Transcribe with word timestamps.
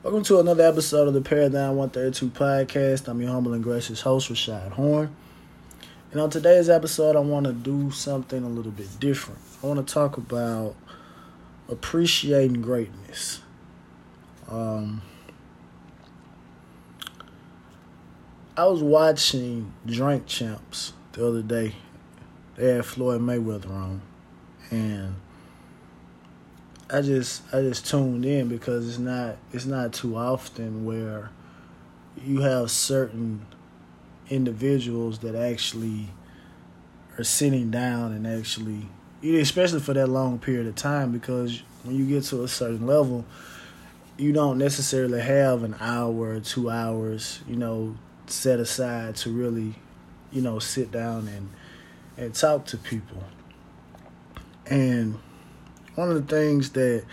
Welcome 0.00 0.22
to 0.26 0.38
another 0.38 0.64
episode 0.64 1.08
of 1.08 1.14
the 1.14 1.20
Paradigm 1.20 1.74
132 1.74 2.30
podcast. 2.30 3.08
I'm 3.08 3.20
your 3.20 3.30
humble 3.30 3.52
and 3.52 3.64
gracious 3.64 4.00
host, 4.00 4.30
Rashad 4.30 4.70
Horn. 4.70 5.12
And 6.12 6.20
on 6.20 6.30
today's 6.30 6.70
episode, 6.70 7.16
I 7.16 7.18
want 7.18 7.46
to 7.46 7.52
do 7.52 7.90
something 7.90 8.44
a 8.44 8.48
little 8.48 8.70
bit 8.70 9.00
different. 9.00 9.40
I 9.60 9.66
want 9.66 9.84
to 9.84 9.92
talk 9.92 10.16
about 10.16 10.76
appreciating 11.68 12.62
greatness. 12.62 13.40
Um, 14.48 15.02
I 18.56 18.66
was 18.66 18.84
watching 18.84 19.72
Drink 19.84 20.28
Champs 20.28 20.92
the 21.10 21.26
other 21.26 21.42
day. 21.42 21.74
They 22.54 22.68
had 22.74 22.86
Floyd 22.86 23.20
Mayweather 23.20 23.68
on, 23.68 24.02
and 24.70 25.16
I 26.90 27.02
just 27.02 27.42
I 27.52 27.60
just 27.60 27.86
tuned 27.86 28.24
in 28.24 28.48
because 28.48 28.88
it's 28.88 28.98
not 28.98 29.36
it's 29.52 29.66
not 29.66 29.92
too 29.92 30.16
often 30.16 30.84
where 30.84 31.30
you 32.24 32.40
have 32.40 32.70
certain 32.70 33.46
individuals 34.28 35.20
that 35.20 35.34
actually 35.34 36.08
are 37.16 37.24
sitting 37.24 37.70
down 37.70 38.12
and 38.12 38.26
actually 38.26 38.88
especially 39.22 39.80
for 39.80 39.94
that 39.94 40.08
long 40.08 40.38
period 40.38 40.66
of 40.66 40.74
time 40.74 41.12
because 41.12 41.62
when 41.82 41.96
you 41.96 42.06
get 42.06 42.24
to 42.24 42.42
a 42.42 42.48
certain 42.48 42.86
level 42.86 43.24
you 44.16 44.32
don't 44.32 44.58
necessarily 44.58 45.20
have 45.20 45.62
an 45.62 45.74
hour 45.80 46.36
or 46.36 46.40
two 46.40 46.70
hours 46.70 47.40
you 47.48 47.56
know 47.56 47.96
set 48.26 48.60
aside 48.60 49.16
to 49.16 49.30
really 49.30 49.74
you 50.30 50.40
know 50.40 50.58
sit 50.58 50.90
down 50.90 51.28
and 51.28 51.48
and 52.18 52.34
talk 52.34 52.66
to 52.66 52.76
people. 52.76 53.22
And 54.66 55.18
one 55.98 56.12
of 56.12 56.28
the 56.28 56.36
things 56.36 56.70
that 56.70 57.04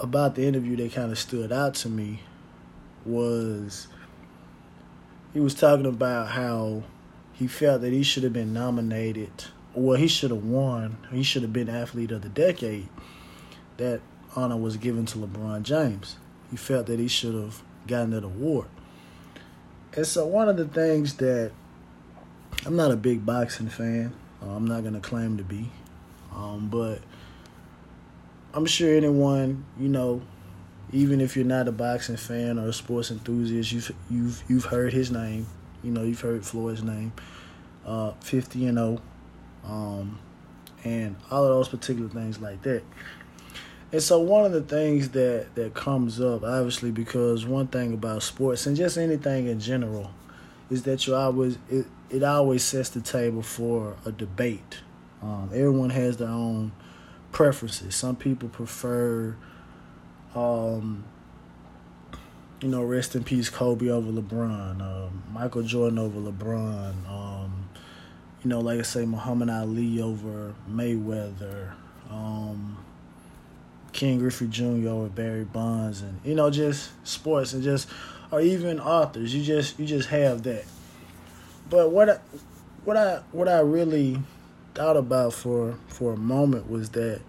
about 0.00 0.36
the 0.36 0.46
interview 0.46 0.74
that 0.74 0.90
kind 0.90 1.12
of 1.12 1.18
stood 1.18 1.52
out 1.52 1.74
to 1.74 1.86
me 1.86 2.22
was 3.04 3.88
he 5.34 5.40
was 5.40 5.52
talking 5.52 5.84
about 5.84 6.28
how 6.28 6.82
he 7.34 7.46
felt 7.46 7.82
that 7.82 7.92
he 7.92 8.02
should 8.02 8.22
have 8.22 8.32
been 8.32 8.54
nominated 8.54 9.30
well 9.74 9.98
he 9.98 10.08
should 10.08 10.30
have 10.30 10.42
won 10.44 10.96
he 11.12 11.22
should 11.22 11.42
have 11.42 11.52
been 11.52 11.68
athlete 11.68 12.10
of 12.10 12.22
the 12.22 12.30
decade 12.30 12.88
that 13.76 14.00
honor 14.34 14.56
was 14.56 14.78
given 14.78 15.04
to 15.04 15.18
lebron 15.18 15.62
james. 15.62 16.16
He 16.50 16.56
felt 16.56 16.86
that 16.86 16.98
he 16.98 17.08
should 17.08 17.34
have 17.34 17.62
gotten 17.86 18.12
that 18.12 18.24
award. 18.24 18.68
And 19.94 20.06
so 20.06 20.24
one 20.24 20.48
of 20.48 20.56
the 20.56 20.66
things 20.66 21.16
that 21.16 21.52
i'm 22.64 22.76
not 22.76 22.90
a 22.90 22.96
big 22.96 23.26
boxing 23.26 23.68
fan 23.68 24.14
uh, 24.42 24.52
i'm 24.52 24.66
not 24.66 24.80
going 24.80 24.94
to 24.94 25.00
claim 25.00 25.36
to 25.36 25.44
be 25.44 25.70
um, 26.36 26.68
but 26.68 27.00
I'm 28.52 28.66
sure 28.66 28.94
anyone, 28.94 29.64
you 29.80 29.88
know, 29.88 30.22
even 30.92 31.20
if 31.20 31.34
you're 31.34 31.44
not 31.44 31.66
a 31.66 31.72
boxing 31.72 32.16
fan 32.16 32.58
or 32.58 32.68
a 32.68 32.72
sports 32.72 33.10
enthusiast, 33.10 33.72
you've 33.72 33.92
you've 34.10 34.44
you've 34.48 34.64
heard 34.66 34.92
his 34.92 35.10
name. 35.10 35.46
You 35.82 35.90
know, 35.90 36.02
you've 36.02 36.20
heard 36.20 36.44
Floyd's 36.44 36.82
name. 36.82 37.12
Uh, 37.84 38.12
50 38.20 38.66
and 38.66 38.78
0. 38.78 39.00
Um, 39.64 40.18
and 40.84 41.16
all 41.30 41.44
of 41.44 41.50
those 41.50 41.68
particular 41.68 42.08
things 42.08 42.40
like 42.40 42.62
that. 42.62 42.82
And 43.92 44.02
so 44.02 44.18
one 44.18 44.44
of 44.44 44.52
the 44.52 44.60
things 44.60 45.10
that 45.10 45.54
that 45.54 45.74
comes 45.74 46.20
up, 46.20 46.42
obviously, 46.42 46.90
because 46.90 47.46
one 47.46 47.68
thing 47.68 47.94
about 47.94 48.22
sports 48.22 48.66
and 48.66 48.76
just 48.76 48.98
anything 48.98 49.46
in 49.46 49.58
general, 49.58 50.10
is 50.70 50.82
that 50.82 51.06
you 51.06 51.14
always 51.14 51.58
it, 51.70 51.86
it 52.10 52.22
always 52.22 52.62
sets 52.62 52.90
the 52.90 53.00
table 53.00 53.42
for 53.42 53.96
a 54.04 54.12
debate 54.12 54.80
um, 55.22 55.50
everyone 55.52 55.90
has 55.90 56.16
their 56.16 56.28
own 56.28 56.72
preferences. 57.32 57.94
Some 57.94 58.16
people 58.16 58.48
prefer, 58.48 59.36
um, 60.34 61.04
you 62.60 62.68
know, 62.68 62.82
rest 62.82 63.14
in 63.14 63.24
peace, 63.24 63.48
Kobe 63.48 63.88
over 63.88 64.10
LeBron, 64.10 64.80
um, 64.80 65.22
Michael 65.32 65.62
Jordan 65.62 65.98
over 65.98 66.18
LeBron. 66.18 67.08
Um, 67.08 67.68
you 68.42 68.50
know, 68.50 68.60
like 68.60 68.78
I 68.78 68.82
say, 68.82 69.04
Muhammad 69.04 69.50
Ali 69.50 70.00
over 70.00 70.54
Mayweather. 70.70 71.72
Um, 72.10 72.78
Ken 73.92 74.18
Griffey 74.18 74.46
Jr. 74.46 74.88
over 74.88 75.08
Barry 75.08 75.44
Bonds, 75.44 76.02
and 76.02 76.20
you 76.22 76.34
know, 76.34 76.50
just 76.50 76.90
sports 77.06 77.54
and 77.54 77.62
just, 77.62 77.88
or 78.30 78.40
even 78.40 78.78
authors. 78.78 79.34
You 79.34 79.42
just 79.42 79.78
you 79.78 79.86
just 79.86 80.10
have 80.10 80.42
that. 80.42 80.64
But 81.70 81.90
what 81.90 82.10
I, 82.10 82.18
what 82.84 82.96
I 82.96 83.22
what 83.32 83.48
I 83.48 83.60
really 83.60 84.18
thought 84.76 84.98
about 84.98 85.32
for 85.32 85.78
for 85.88 86.12
a 86.12 86.16
moment 86.18 86.70
was 86.70 86.90
that 86.90 87.22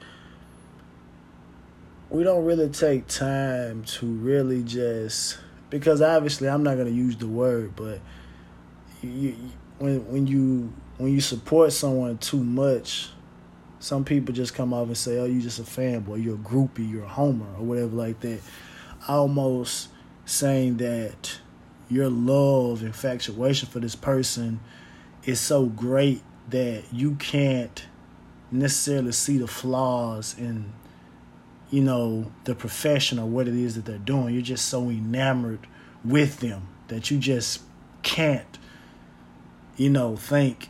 we 2.09 2.21
don't 2.23 2.43
really 2.43 2.67
take 2.67 3.07
time 3.07 3.83
to 3.83 4.05
really 4.05 4.61
just 4.63 5.39
because 5.69 6.01
obviously 6.01 6.49
I'm 6.49 6.61
not 6.61 6.75
going 6.75 6.87
to 6.87 6.93
use 6.93 7.15
the 7.15 7.27
word, 7.27 7.73
but 7.77 8.01
you, 9.01 9.33
when 9.79 10.05
when 10.11 10.27
you 10.27 10.73
when 10.97 11.13
you 11.13 11.21
support 11.21 11.71
someone 11.71 12.17
too 12.17 12.43
much, 12.43 13.11
some 13.79 14.03
people 14.03 14.35
just 14.35 14.53
come 14.53 14.73
off 14.73 14.87
and 14.87 14.97
say, 14.97 15.17
"Oh, 15.17 15.25
you 15.25 15.41
just 15.41 15.59
a 15.59 15.63
fanboy, 15.63 16.21
you're 16.21 16.35
a 16.35 16.39
groupie, 16.39 16.89
you're 16.89 17.05
a 17.05 17.09
homer, 17.09 17.47
or 17.57 17.63
whatever 17.63 17.95
like 17.95 18.19
that." 18.21 18.41
Almost 19.07 19.87
saying 20.25 20.77
that 20.77 21.39
your 21.89 22.09
love, 22.09 22.79
and 22.79 22.87
infatuation 22.87 23.69
for 23.69 23.79
this 23.79 23.95
person 23.95 24.59
is 25.23 25.39
so 25.39 25.67
great 25.67 26.21
that 26.49 26.83
you 26.91 27.15
can't 27.15 27.85
necessarily 28.51 29.11
see 29.11 29.37
the 29.37 29.47
flaws 29.47 30.35
in 30.37 30.71
you 31.69 31.81
know 31.81 32.31
the 32.45 32.55
profession 32.55 33.19
or 33.19 33.25
what 33.25 33.47
it 33.47 33.55
is 33.55 33.75
that 33.75 33.85
they're 33.85 33.97
doing. 33.97 34.33
You're 34.33 34.43
just 34.43 34.67
so 34.67 34.89
enamored 34.89 35.67
with 36.05 36.39
them 36.39 36.67
that 36.87 37.11
you 37.11 37.17
just 37.17 37.61
can't 38.03 38.57
you 39.75 39.89
know 39.89 40.15
think 40.15 40.69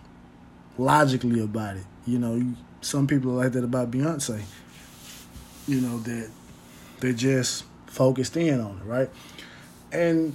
logically 0.78 1.40
about 1.40 1.78
it. 1.78 1.86
You 2.06 2.20
know 2.20 2.56
some 2.82 3.08
people 3.08 3.32
are 3.32 3.44
like 3.44 3.52
that 3.54 3.64
about 3.64 3.92
beyonce 3.92 4.42
you 5.68 5.82
know 5.82 6.00
that 6.00 6.30
they're 7.00 7.12
just 7.14 7.66
focused 7.88 8.38
in 8.38 8.60
on 8.60 8.78
it 8.78 8.86
right? 8.86 9.10
And 9.92 10.34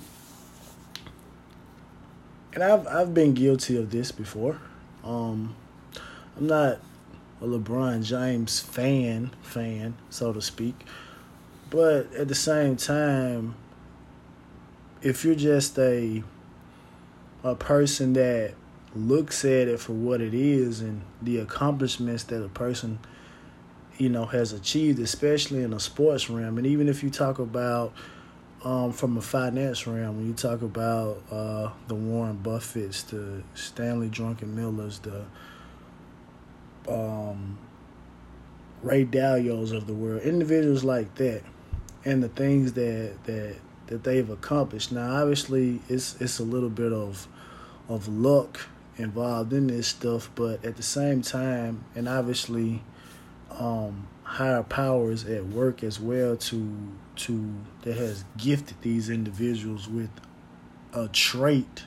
and 2.54 2.62
i've 2.62 2.86
i've 2.86 3.14
been 3.14 3.32
guilty 3.32 3.76
of 3.76 3.90
this 3.90 4.12
before 4.12 4.60
um, 5.04 5.54
I'm 6.36 6.46
not 6.46 6.78
a 7.40 7.44
LeBron 7.44 8.04
James 8.04 8.60
fan, 8.60 9.30
fan 9.42 9.94
so 10.10 10.32
to 10.32 10.40
speak, 10.40 10.84
but 11.70 12.12
at 12.14 12.28
the 12.28 12.34
same 12.34 12.76
time, 12.76 13.54
if 15.02 15.24
you're 15.24 15.34
just 15.34 15.78
a 15.78 16.22
a 17.44 17.54
person 17.56 18.12
that 18.12 18.54
looks 18.94 19.44
at 19.44 19.68
it 19.68 19.80
for 19.80 19.92
what 19.92 20.20
it 20.20 20.34
is 20.34 20.80
and 20.80 21.02
the 21.20 21.38
accomplishments 21.38 22.24
that 22.24 22.44
a 22.44 22.48
person 22.48 22.98
you 23.98 24.08
know 24.08 24.26
has 24.26 24.52
achieved 24.52 24.98
especially 25.00 25.62
in 25.62 25.72
a 25.72 25.80
sports 25.80 26.28
realm 26.30 26.58
and 26.58 26.66
even 26.66 26.88
if 26.88 27.02
you 27.02 27.10
talk 27.10 27.38
about 27.38 27.92
um, 28.64 28.92
from 28.92 29.16
a 29.16 29.22
finance 29.22 29.86
realm, 29.86 30.16
when 30.18 30.26
you 30.28 30.34
talk 30.34 30.62
about 30.62 31.22
uh, 31.30 31.70
the 31.88 31.94
Warren 31.94 32.40
Buffetts, 32.42 33.06
the 33.06 33.42
Stanley 33.54 34.08
Druckenmillers, 34.08 35.00
the 35.02 35.24
um, 36.92 37.58
Ray 38.82 39.04
Dalios 39.04 39.72
of 39.76 39.86
the 39.86 39.94
world, 39.94 40.22
individuals 40.22 40.84
like 40.84 41.14
that, 41.16 41.42
and 42.04 42.22
the 42.22 42.28
things 42.28 42.74
that 42.74 43.16
that 43.24 43.56
that 43.86 44.04
they've 44.04 44.30
accomplished. 44.30 44.92
Now, 44.92 45.20
obviously, 45.20 45.80
it's 45.88 46.20
it's 46.20 46.38
a 46.38 46.44
little 46.44 46.70
bit 46.70 46.92
of 46.92 47.26
of 47.88 48.08
luck 48.08 48.60
involved 48.96 49.52
in 49.52 49.66
this 49.66 49.88
stuff, 49.88 50.30
but 50.36 50.64
at 50.64 50.76
the 50.76 50.82
same 50.82 51.22
time, 51.22 51.84
and 51.96 52.08
obviously, 52.08 52.82
um, 53.50 54.06
higher 54.22 54.62
powers 54.62 55.24
at 55.24 55.46
work 55.46 55.82
as 55.82 55.98
well 55.98 56.36
to 56.36 56.88
to 57.22 57.54
that 57.82 57.96
has 57.96 58.24
gifted 58.36 58.76
these 58.82 59.10
individuals 59.10 59.88
with 59.88 60.10
a 60.92 61.08
trait 61.08 61.84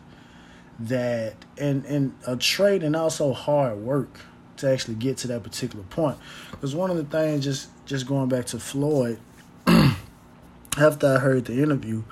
that 0.79 1.35
and 1.57 1.85
and 1.85 2.13
a 2.27 2.35
trait 2.35 2.83
and 2.83 2.95
also 2.95 3.33
hard 3.33 3.77
work 3.77 4.19
to 4.57 4.69
actually 4.69 4.95
get 4.95 5.17
to 5.17 5.27
that 5.27 5.43
particular 5.43 5.83
point. 5.85 6.17
Because 6.51 6.75
one 6.75 6.89
of 6.89 6.97
the 6.97 7.03
things 7.03 7.43
just 7.43 7.69
just 7.85 8.07
going 8.07 8.29
back 8.29 8.45
to 8.47 8.59
Floyd 8.59 9.19
after 10.77 11.07
I 11.07 11.19
heard 11.19 11.45
the 11.45 11.61
interview 11.61 12.03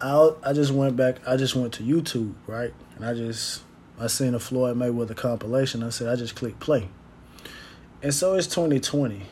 I 0.00 0.32
I 0.42 0.52
just 0.52 0.72
went 0.72 0.96
back 0.96 1.26
I 1.26 1.36
just 1.36 1.54
went 1.54 1.72
to 1.74 1.82
YouTube 1.82 2.34
right? 2.46 2.74
And 2.96 3.04
I 3.04 3.14
just 3.14 3.62
I 3.98 4.08
seen 4.08 4.34
a 4.34 4.40
Floyd 4.40 4.76
Mayweather 4.76 5.16
compilation. 5.16 5.82
I 5.82 5.90
said 5.90 6.08
I 6.08 6.16
just 6.16 6.34
clicked 6.34 6.60
play. 6.60 6.88
And 8.02 8.12
so 8.12 8.34
it's 8.34 8.48
2020, 8.48 9.22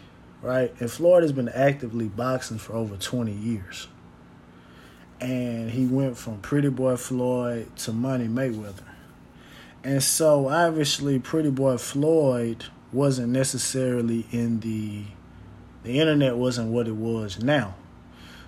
right? 0.43 0.73
And 0.81 0.91
Floyd 0.91 1.23
has 1.23 1.33
been 1.33 1.49
actively 1.49 2.09
boxing 2.09 2.59
for 2.59 2.75
over 2.75 2.97
20 2.97 3.33
years. 3.33 3.89
And 5.21 5.71
he 5.71 5.87
went 5.87 6.17
from 6.17 6.39
Pretty 6.39 6.71
Boy 6.71 6.97
Floyd 6.97 7.75
to 7.79 7.93
Money 7.93 8.27
Mayweather. 8.27 8.85
And 9.85 10.03
so 10.03 10.49
obviously 10.49 11.19
Pretty 11.19 11.51
Boy 11.51 11.77
Floyd 11.77 12.65
wasn't 12.93 13.29
necessarily 13.29 14.27
in 14.31 14.61
the 14.61 15.05
the 15.83 15.99
internet 15.99 16.37
wasn't 16.37 16.69
what 16.69 16.87
it 16.87 16.97
was 16.97 17.43
now. 17.43 17.75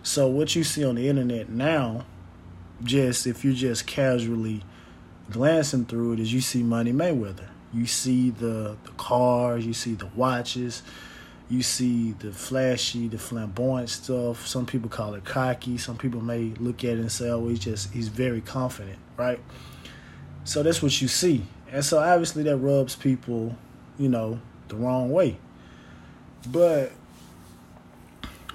So 0.03 0.27
what 0.27 0.55
you 0.55 0.65
see 0.65 0.85
on 0.85 0.97
the 0.97 1.09
internet 1.09 1.49
now, 1.49 2.05
just 2.83 3.27
if 3.27 3.44
you're 3.44 3.55
just 3.55 3.87
casually 3.87 4.62
glancing 5.31 5.87
through 5.87 6.15
it, 6.15 6.21
is 6.21 6.35
you 6.35 6.43
see 6.43 6.62
Money 6.62 6.93
Mayweather. 6.93 7.49
You 7.73 7.87
see 7.87 8.31
the 8.31 8.77
the 8.85 8.91
cars, 8.97 9.65
you 9.65 9.73
see 9.73 9.94
the 9.94 10.09
watches, 10.15 10.83
you 11.52 11.62
see 11.62 12.12
the 12.12 12.32
flashy, 12.32 13.08
the 13.08 13.19
flamboyant 13.19 13.90
stuff. 13.90 14.46
Some 14.46 14.64
people 14.64 14.88
call 14.88 15.12
it 15.12 15.25
cocky. 15.26 15.76
Some 15.76 15.99
people 15.99 16.22
may 16.22 16.54
look 16.58 16.82
at 16.82 16.93
it 16.93 16.99
and 17.00 17.12
say, 17.12 17.28
"Oh, 17.28 17.46
he's 17.49 17.58
just 17.58 17.93
he's 17.93 18.08
very 18.08 18.40
confident," 18.40 18.99
right? 19.19 19.38
So 20.44 20.62
that's 20.62 20.82
what 20.82 20.99
you 21.02 21.08
see, 21.08 21.44
and 21.70 21.84
so 21.84 21.99
obviously 21.99 22.43
that 22.44 22.56
rubs 22.56 22.96
people, 22.96 23.54
you 23.99 24.08
know, 24.08 24.40
the 24.69 24.76
wrong 24.76 25.10
way. 25.10 25.37
But 26.50 26.93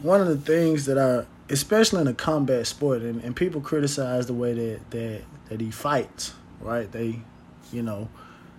one 0.01 0.19
of 0.19 0.27
the 0.27 0.37
things 0.37 0.87
that 0.87 0.97
are, 0.97 1.27
especially 1.51 2.01
in 2.01 2.07
a 2.07 2.15
combat 2.15 2.65
sport, 2.65 3.03
and, 3.03 3.23
and 3.23 3.35
people 3.35 3.61
criticize 3.61 4.25
the 4.25 4.33
way 4.33 4.53
that 4.53 4.89
that 4.89 5.21
that 5.49 5.61
he 5.61 5.69
fights, 5.69 6.33
right? 6.59 6.91
They, 6.91 7.19
you 7.71 7.83
know, 7.83 8.09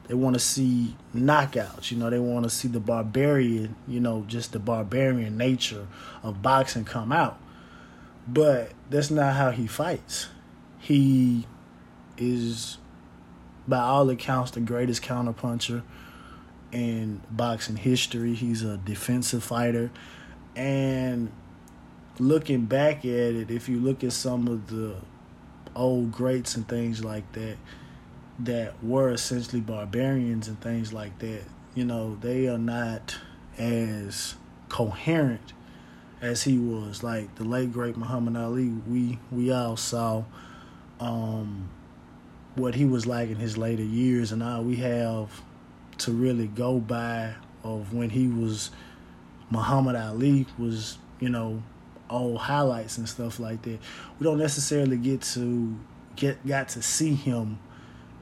they 0.09 0.15
want 0.15 0.35
to 0.35 0.41
see 0.41 0.97
knockouts. 1.15 1.91
You 1.91 1.99
know, 1.99 2.11
they 2.11 2.19
want 2.19 2.45
to 2.45 2.51
see 2.51 2.67
the 2.67 2.81
barbarian, 2.81 3.77
you 3.87 4.01
know, 4.01 4.25
just 4.27 4.53
the 4.53 4.59
barbarian 4.59 5.37
nature 5.37 5.87
of 6.23 6.43
boxing 6.43 6.85
come 6.85 7.13
out. 7.13 7.39
But 8.27 8.73
that's 8.91 9.11
not 9.11 9.35
how 9.35 9.51
he 9.51 9.67
fights. 9.67 10.29
He 10.79 11.47
is, 12.17 12.79
by 13.67 13.79
all 13.79 14.09
accounts, 14.11 14.51
the 14.51 14.61
greatest 14.61 15.03
counterpuncher 15.03 15.83
in 16.73 17.21
boxing 17.31 17.77
history. 17.77 18.35
He's 18.35 18.63
a 18.63 18.79
defensive 18.79 19.45
fighter. 19.45 19.91
And 20.57 21.31
looking 22.19 22.65
back 22.65 22.99
at 22.99 23.05
it, 23.05 23.51
if 23.51 23.69
you 23.69 23.79
look 23.79 24.03
at 24.03 24.13
some 24.13 24.49
of 24.49 24.69
the 24.69 24.97
old 25.77 26.13
greats 26.13 26.57
and 26.57 26.67
things 26.67 27.05
like 27.05 27.31
that, 27.33 27.57
that 28.39 28.83
were 28.83 29.11
essentially 29.11 29.61
barbarians 29.61 30.49
and 30.49 30.61
things 30.61 30.93
like 30.93 31.19
that, 31.19 31.43
you 31.75 31.85
know, 31.85 32.17
they 32.21 32.49
are 32.49 32.59
not 32.59 33.17
as 33.57 34.35
coherent 34.69 35.53
as 36.21 36.45
he 36.45 36.59
was. 36.59 37.03
Like 37.03 37.35
the 37.37 37.45
late 37.45 37.73
great 37.73 37.97
Muhammad 37.97 38.37
Ali, 38.37 38.69
we 38.69 39.19
we 39.31 39.53
all 39.53 39.77
saw 39.77 40.25
um, 41.01 41.69
what 42.55 42.75
he 42.75 42.85
was 42.85 43.07
like 43.07 43.31
in 43.31 43.37
his 43.37 43.59
later 43.59 43.83
years, 43.83 44.33
and 44.33 44.43
all 44.43 44.63
we 44.63 44.77
have 44.77 45.43
to 45.99 46.13
really 46.13 46.47
go 46.47 46.79
by 46.79 47.35
of 47.65 47.93
when 47.93 48.11
he 48.11 48.29
was 48.29 48.71
Muhammad 49.51 49.97
Ali 49.97 50.47
was, 50.59 50.99
you 51.19 51.29
know, 51.29 51.63
old 52.09 52.39
highlights 52.39 52.99
and 52.99 53.09
stuff 53.09 53.41
like 53.41 53.63
that. 53.63 53.79
We 54.19 54.25
don't 54.25 54.39
necessarily 54.39 54.97
get 54.97 55.23
to 55.35 55.77
get 56.17 56.45
got 56.47 56.69
to 56.71 56.83
see 56.83 57.15
him 57.15 57.59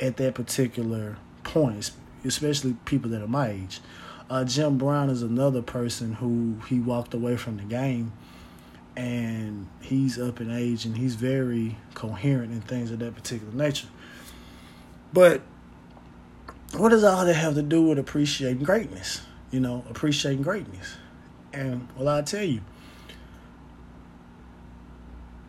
at 0.01 0.17
that 0.17 0.35
particular 0.35 1.17
point, 1.45 1.91
especially 2.25 2.77
people 2.85 3.11
that 3.11 3.23
are 3.23 3.29
my 3.29 3.49
age. 3.51 3.81
Uh, 4.29 4.45
Jim 4.45 4.77
Brown 4.77 5.09
is 5.09 5.23
another 5.23 5.63
person 5.63 6.15
who 6.15 6.57
he 6.69 6.81
walked 6.81 7.15
away 7.15 7.37
from 7.37 7.59
the 7.59 7.63
game, 7.63 8.13
and 8.97 9.69
he's 9.81 10.19
up 10.19 10.41
in 10.41 10.51
age 10.51 10.85
and 10.85 10.97
he's 10.97 11.15
very 11.15 11.77
coherent 11.95 12.51
in 12.53 12.61
things 12.61 12.91
of 12.91 12.99
that 12.99 13.15
particular 13.15 13.53
nature. 13.53 13.89
But 15.13 15.43
what 16.77 16.89
does 16.89 17.05
all 17.05 17.25
that 17.25 17.35
have 17.35 17.55
to 17.55 17.63
do 17.63 17.83
with 17.83 17.99
appreciating 17.99 18.65
greatness? 18.65 19.21
You 19.51 19.61
know, 19.61 19.85
appreciating 19.89 20.43
greatness. 20.43 20.97
And 21.53 21.89
well, 21.97 22.09
I 22.09 22.23
tell 22.23 22.43
you, 22.43 22.61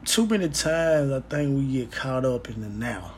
too 0.05 0.27
many 0.27 0.49
times 0.49 1.11
I 1.11 1.21
think 1.21 1.57
we 1.57 1.65
get 1.71 1.91
caught 1.91 2.25
up 2.25 2.49
in 2.49 2.61
the 2.61 2.69
now 2.69 3.13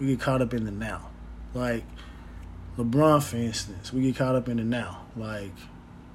we 0.00 0.06
get 0.06 0.20
caught 0.20 0.40
up 0.42 0.54
in 0.54 0.64
the 0.64 0.70
now. 0.70 1.08
Like 1.54 1.84
LeBron, 2.78 3.22
for 3.22 3.36
instance, 3.36 3.92
we 3.92 4.02
get 4.02 4.16
caught 4.16 4.34
up 4.34 4.48
in 4.48 4.56
the 4.56 4.64
now. 4.64 5.02
Like 5.14 5.52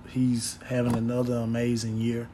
he's 0.10 0.58
having 0.66 0.96
another 0.96 1.36
amazing 1.36 1.98
year, 1.98 2.28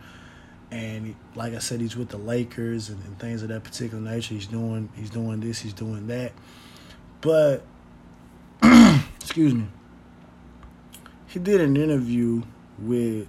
and 0.72 1.14
like 1.36 1.54
I 1.54 1.60
said, 1.60 1.82
he's 1.82 1.96
with 1.96 2.10
the 2.10 2.18
Lakers 2.18 2.90
and, 2.90 3.04
and 3.04 3.20
things 3.20 3.44
of 3.44 3.50
that 3.50 3.64
particular 3.64 4.02
nature. 4.02 4.34
He's 4.34 4.48
doing 4.48 4.90
he's 4.96 5.10
doing 5.10 5.42
this, 5.42 5.60
he's 5.60 5.74
doing 5.74 6.08
that, 6.08 6.32
but 7.20 7.64
excuse 9.20 9.54
me. 9.54 9.68
He 11.28 11.40
did 11.40 11.62
an 11.62 11.78
interview 11.78 12.44
with 12.80 13.28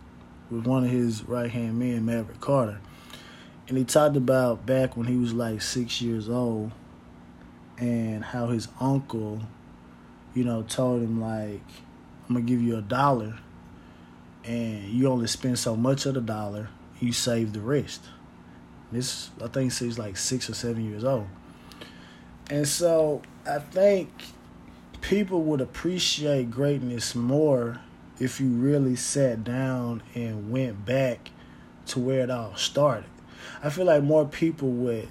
with 0.51 0.67
one 0.67 0.85
of 0.85 0.91
his 0.91 1.25
right 1.25 1.51
hand 1.51 1.79
men, 1.79 2.05
Maverick 2.05 2.41
Carter, 2.41 2.79
and 3.69 3.77
he 3.77 3.85
talked 3.85 4.17
about 4.17 4.65
back 4.65 4.97
when 4.97 5.07
he 5.07 5.17
was 5.17 5.33
like 5.33 5.63
six 5.63 6.01
years 6.01 6.29
old 6.29 6.73
and 7.83 8.25
how 8.25 8.47
his 8.47 8.69
uncle, 8.79 9.41
you 10.35 10.45
know, 10.45 10.63
told 10.63 11.03
him 11.03 11.21
like, 11.21 11.67
I'm 12.29 12.37
gonna 12.37 12.47
give 12.47 12.63
you 12.63 12.77
a 12.77 12.83
dollar 12.83 13.39
and 14.45 14.85
you 14.85 15.09
only 15.09 15.27
spend 15.27 15.59
so 15.59 15.75
much 15.75 16.07
of 16.07 16.15
the 16.15 16.21
dollar, 16.21 16.69
you 17.01 17.13
save 17.13 17.53
the 17.53 17.61
rest. 17.61 18.03
This 18.93 19.31
I 19.43 19.49
think 19.49 19.73
he's 19.73 19.99
like 19.99 20.17
six 20.17 20.49
or 20.49 20.55
seven 20.55 20.89
years 20.89 21.03
old. 21.03 21.27
And 22.49 22.69
so 22.69 23.23
I 23.47 23.59
think 23.59 24.11
people 25.01 25.43
would 25.43 25.61
appreciate 25.61 26.53
greatness 26.53 27.17
more 27.17 27.81
if 28.21 28.41
you 28.41 28.47
really 28.47 28.95
sat 28.95 29.43
down 29.43 30.05
and 30.15 30.53
went 30.53 30.87
back 30.87 31.31
to 31.87 31.99
where 31.99 32.21
it 32.21 32.31
all 32.31 32.55
started. 32.55 33.11
I 33.61 33.71
feel 33.71 33.87
like 33.87 34.05
more 34.05 34.25
people 34.25 34.69
would 34.69 35.09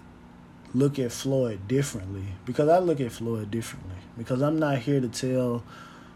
look 0.73 0.99
at 0.99 1.11
Floyd 1.11 1.67
differently. 1.67 2.25
Because 2.45 2.69
I 2.69 2.79
look 2.79 2.99
at 2.99 3.11
Floyd 3.11 3.51
differently. 3.51 3.95
Because 4.17 4.41
I'm 4.41 4.59
not 4.59 4.79
here 4.79 5.01
to 5.01 5.07
tell 5.07 5.63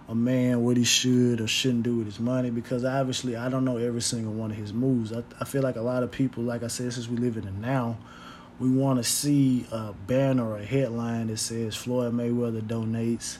a 0.07 0.15
man 0.15 0.63
what 0.63 0.77
he 0.77 0.83
should 0.83 1.41
or 1.41 1.47
shouldn't 1.47 1.83
do 1.83 1.97
with 1.97 2.05
his 2.05 2.19
money. 2.19 2.49
Because 2.49 2.85
obviously 2.85 3.35
I 3.35 3.49
don't 3.49 3.65
know 3.65 3.77
every 3.77 4.01
single 4.01 4.33
one 4.33 4.51
of 4.51 4.57
his 4.57 4.73
moves. 4.73 5.11
I, 5.11 5.23
I 5.39 5.45
feel 5.45 5.61
like 5.61 5.75
a 5.75 5.81
lot 5.81 6.03
of 6.03 6.11
people, 6.11 6.43
like 6.43 6.63
I 6.63 6.67
said, 6.67 6.93
since 6.93 7.07
we 7.07 7.17
live 7.17 7.37
in 7.37 7.45
the 7.45 7.51
now, 7.51 7.97
we 8.59 8.69
want 8.69 8.99
to 8.99 9.03
see 9.03 9.65
a 9.71 9.93
banner 10.07 10.49
or 10.49 10.57
a 10.57 10.65
headline 10.65 11.27
that 11.27 11.37
says 11.37 11.75
Floyd 11.75 12.13
Mayweather 12.13 12.61
donates 12.61 13.37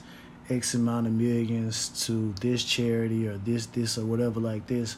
X 0.50 0.74
amount 0.74 1.06
of 1.06 1.12
millions 1.14 1.88
to 2.06 2.32
this 2.40 2.62
charity 2.62 3.26
or 3.26 3.38
this, 3.38 3.66
this, 3.66 3.96
or 3.96 4.04
whatever 4.04 4.40
like 4.40 4.66
this 4.66 4.96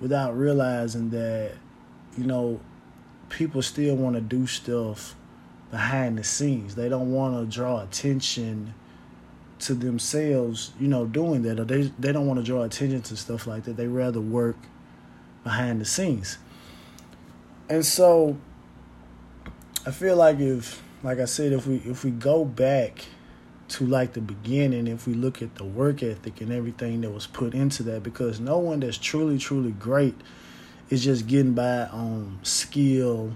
without 0.00 0.36
realizing 0.36 1.10
that, 1.10 1.52
you 2.16 2.24
know, 2.24 2.60
people 3.28 3.60
still 3.60 3.94
want 3.94 4.14
to 4.14 4.22
do 4.22 4.46
stuff 4.46 5.14
behind 5.70 6.18
the 6.18 6.24
scenes. 6.24 6.74
They 6.74 6.88
don't 6.88 7.12
want 7.12 7.34
to 7.34 7.54
draw 7.54 7.82
attention 7.82 8.74
to 9.60 9.74
themselves, 9.74 10.72
you 10.78 10.88
know, 10.88 11.04
doing 11.04 11.42
that, 11.42 11.58
or 11.58 11.64
they 11.64 11.92
they 11.98 12.12
don't 12.12 12.26
want 12.26 12.38
to 12.38 12.44
draw 12.44 12.62
attention 12.62 13.02
to 13.02 13.16
stuff 13.16 13.46
like 13.46 13.64
that. 13.64 13.76
They 13.76 13.88
rather 13.88 14.20
work 14.20 14.56
behind 15.44 15.80
the 15.80 15.84
scenes. 15.84 16.38
And 17.68 17.84
so 17.84 18.38
I 19.84 19.90
feel 19.90 20.16
like 20.16 20.38
if 20.38 20.82
like 21.02 21.18
I 21.18 21.24
said, 21.24 21.52
if 21.52 21.66
we 21.66 21.76
if 21.84 22.04
we 22.04 22.10
go 22.10 22.44
back 22.44 23.06
to 23.68 23.86
like 23.86 24.14
the 24.14 24.20
beginning, 24.20 24.86
if 24.86 25.06
we 25.06 25.14
look 25.14 25.42
at 25.42 25.56
the 25.56 25.64
work 25.64 26.02
ethic 26.02 26.40
and 26.40 26.52
everything 26.52 27.02
that 27.02 27.10
was 27.10 27.26
put 27.26 27.54
into 27.54 27.82
that, 27.84 28.02
because 28.02 28.40
no 28.40 28.58
one 28.58 28.80
that's 28.80 28.96
truly, 28.96 29.38
truly 29.38 29.72
great 29.72 30.14
is 30.88 31.04
just 31.04 31.26
getting 31.26 31.52
by 31.52 31.86
on 31.86 32.38
skill 32.42 33.34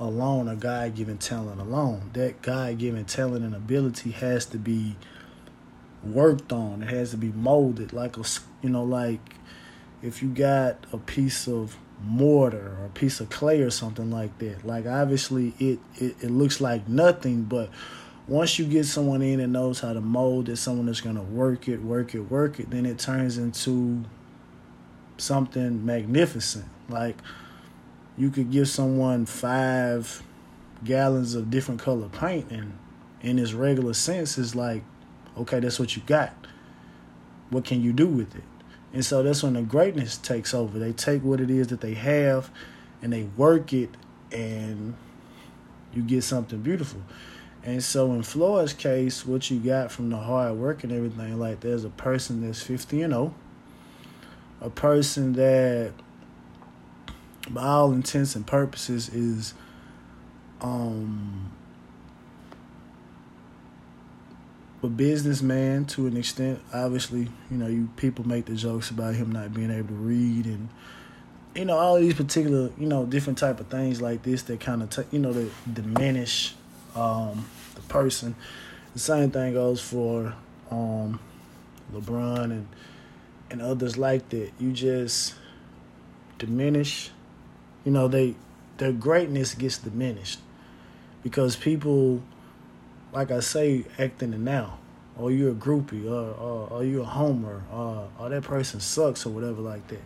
alone 0.00 0.48
a 0.48 0.56
God 0.56 0.94
given 0.96 1.18
talent 1.18 1.60
alone. 1.60 2.10
That 2.14 2.42
God 2.42 2.78
given 2.78 3.04
talent 3.04 3.44
and 3.44 3.54
ability 3.54 4.10
has 4.12 4.46
to 4.46 4.58
be 4.58 4.96
worked 6.02 6.52
on. 6.52 6.82
It 6.82 6.88
has 6.88 7.10
to 7.10 7.18
be 7.18 7.28
molded 7.28 7.92
like 7.92 8.16
a 8.16 8.24
you 8.62 8.70
know 8.70 8.82
like 8.82 9.36
if 10.02 10.22
you 10.22 10.30
got 10.30 10.76
a 10.92 10.98
piece 10.98 11.46
of 11.46 11.76
mortar 12.02 12.76
or 12.80 12.86
a 12.86 12.88
piece 12.88 13.20
of 13.20 13.28
clay 13.28 13.60
or 13.60 13.70
something 13.70 14.10
like 14.10 14.38
that. 14.38 14.66
Like 14.66 14.86
obviously 14.86 15.54
it 15.58 15.78
it, 15.96 16.16
it 16.22 16.30
looks 16.30 16.60
like 16.60 16.88
nothing, 16.88 17.42
but 17.44 17.68
once 18.26 18.58
you 18.58 18.64
get 18.64 18.86
someone 18.86 19.22
in 19.22 19.40
that 19.40 19.48
knows 19.48 19.80
how 19.80 19.92
to 19.92 20.00
mold 20.00 20.48
it, 20.48 20.56
someone 20.56 20.86
that's 20.86 21.00
gonna 21.00 21.22
work 21.22 21.68
it, 21.68 21.82
work 21.82 22.14
it, 22.14 22.20
work 22.20 22.58
it, 22.58 22.70
then 22.70 22.86
it 22.86 22.98
turns 22.98 23.36
into 23.36 24.04
something 25.18 25.84
magnificent. 25.84 26.64
Like 26.88 27.16
you 28.16 28.30
could 28.30 28.50
give 28.50 28.68
someone 28.68 29.26
five 29.26 30.22
gallons 30.84 31.34
of 31.34 31.50
different 31.50 31.80
color 31.80 32.08
paint 32.08 32.50
and 32.50 32.78
in 33.20 33.38
its 33.38 33.52
regular 33.52 33.92
sense 33.92 34.38
is 34.38 34.54
like 34.54 34.82
okay 35.36 35.60
that's 35.60 35.78
what 35.78 35.96
you 35.96 36.02
got. 36.06 36.34
What 37.50 37.64
can 37.64 37.82
you 37.82 37.92
do 37.92 38.06
with 38.06 38.34
it? 38.34 38.44
And 38.92 39.04
so 39.04 39.22
that's 39.22 39.42
when 39.42 39.54
the 39.54 39.62
greatness 39.62 40.16
takes 40.16 40.54
over. 40.54 40.78
They 40.78 40.92
take 40.92 41.22
what 41.22 41.40
it 41.40 41.50
is 41.50 41.68
that 41.68 41.80
they 41.80 41.94
have 41.94 42.50
and 43.02 43.12
they 43.12 43.24
work 43.36 43.72
it 43.72 43.90
and 44.32 44.94
you 45.92 46.02
get 46.02 46.22
something 46.22 46.60
beautiful. 46.60 47.02
And 47.62 47.82
so 47.82 48.12
in 48.12 48.22
Floyd's 48.22 48.72
case 48.72 49.26
what 49.26 49.50
you 49.50 49.58
got 49.58 49.92
from 49.92 50.10
the 50.10 50.16
hard 50.16 50.56
work 50.56 50.82
and 50.84 50.92
everything 50.92 51.38
like 51.38 51.60
there's 51.60 51.84
a 51.84 51.90
person 51.90 52.46
that's 52.46 52.62
50 52.62 53.02
and 53.02 53.12
0 53.12 53.34
a 54.60 54.70
person 54.70 55.32
that 55.34 55.92
by 57.50 57.64
all 57.64 57.92
intents 57.92 58.34
and 58.36 58.46
purposes, 58.46 59.08
is 59.08 59.54
um 60.60 61.50
a 64.82 64.88
businessman 64.88 65.84
to 65.84 66.06
an 66.06 66.16
extent. 66.16 66.60
Obviously, 66.72 67.28
you 67.50 67.56
know, 67.56 67.66
you 67.66 67.88
people 67.96 68.26
make 68.26 68.46
the 68.46 68.54
jokes 68.54 68.90
about 68.90 69.14
him 69.14 69.32
not 69.32 69.52
being 69.52 69.70
able 69.70 69.88
to 69.88 69.94
read 69.94 70.46
and 70.46 70.68
you 71.54 71.64
know 71.64 71.76
all 71.76 71.98
these 71.98 72.14
particular 72.14 72.70
you 72.78 72.86
know 72.86 73.04
different 73.04 73.38
type 73.38 73.60
of 73.60 73.66
things 73.66 74.00
like 74.00 74.22
this 74.22 74.42
that 74.42 74.60
kind 74.60 74.82
of 74.82 74.90
t- 74.90 75.02
you 75.10 75.18
know 75.18 75.32
that 75.32 75.50
diminish 75.72 76.54
um, 76.94 77.46
the 77.74 77.82
person. 77.82 78.34
The 78.94 79.00
same 79.00 79.30
thing 79.30 79.54
goes 79.54 79.80
for 79.80 80.34
um, 80.70 81.20
LeBron 81.92 82.44
and 82.44 82.68
and 83.50 83.60
others 83.60 83.98
like 83.98 84.28
that. 84.30 84.50
You 84.58 84.72
just 84.72 85.34
diminish. 86.38 87.10
You 87.84 87.92
know 87.92 88.08
they 88.08 88.34
their 88.76 88.92
greatness 88.92 89.54
gets 89.54 89.78
diminished 89.78 90.40
because 91.22 91.56
people 91.56 92.22
like 93.12 93.30
I 93.30 93.40
say, 93.40 93.84
acting 93.98 94.30
the 94.30 94.38
now, 94.38 94.78
oh, 95.18 95.24
or 95.24 95.30
you're 95.30 95.52
a 95.52 95.54
groupie, 95.54 96.06
or 96.06 96.34
or, 96.34 96.68
oh, 96.70 96.76
or 96.76 96.84
you're 96.84 97.02
a 97.02 97.06
homer, 97.06 97.62
or, 97.72 98.08
or 98.18 98.28
that 98.28 98.42
person 98.42 98.80
sucks, 98.80 99.26
or 99.26 99.30
whatever 99.30 99.60
like 99.60 99.86
that. 99.88 100.02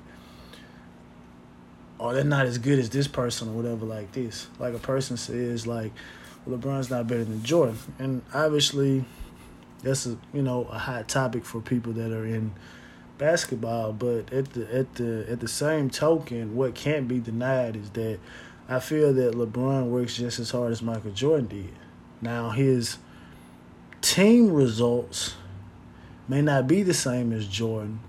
Or 1.98 2.12
they're 2.14 2.24
not 2.24 2.46
as 2.46 2.58
good 2.58 2.78
as 2.78 2.90
this 2.90 3.08
person, 3.08 3.48
or 3.48 3.52
whatever 3.52 3.84
like 3.84 4.12
this. 4.12 4.48
Like 4.58 4.74
a 4.74 4.78
person 4.78 5.16
says, 5.16 5.66
like 5.66 5.92
LeBron's 6.48 6.90
not 6.90 7.06
better 7.06 7.24
than 7.24 7.42
Jordan, 7.42 7.78
and 7.98 8.22
obviously, 8.32 9.04
that's 9.82 10.06
a 10.06 10.16
you 10.32 10.42
know 10.42 10.64
a 10.64 10.78
hot 10.78 11.08
topic 11.08 11.44
for 11.44 11.60
people 11.60 11.92
that 11.94 12.12
are 12.12 12.26
in 12.26 12.52
basketball. 13.18 13.92
But 13.92 14.32
at 14.32 14.52
the 14.52 14.74
at 14.74 14.94
the 14.94 15.26
at 15.28 15.40
the 15.40 15.48
same 15.48 15.90
token, 15.90 16.54
what 16.54 16.74
can't 16.74 17.08
be 17.08 17.20
denied 17.20 17.76
is 17.76 17.90
that 17.90 18.18
I 18.68 18.80
feel 18.80 19.12
that 19.12 19.34
LeBron 19.34 19.86
works 19.88 20.16
just 20.16 20.38
as 20.38 20.50
hard 20.50 20.72
as 20.72 20.82
Michael 20.82 21.10
Jordan 21.10 21.46
did. 21.46 21.74
Now, 22.22 22.50
his 22.50 22.98
team 24.00 24.50
results 24.52 25.34
may 26.28 26.40
not 26.40 26.66
be 26.66 26.82
the 26.82 26.94
same 26.94 27.32
as 27.32 27.46
Jordan, 27.46 28.00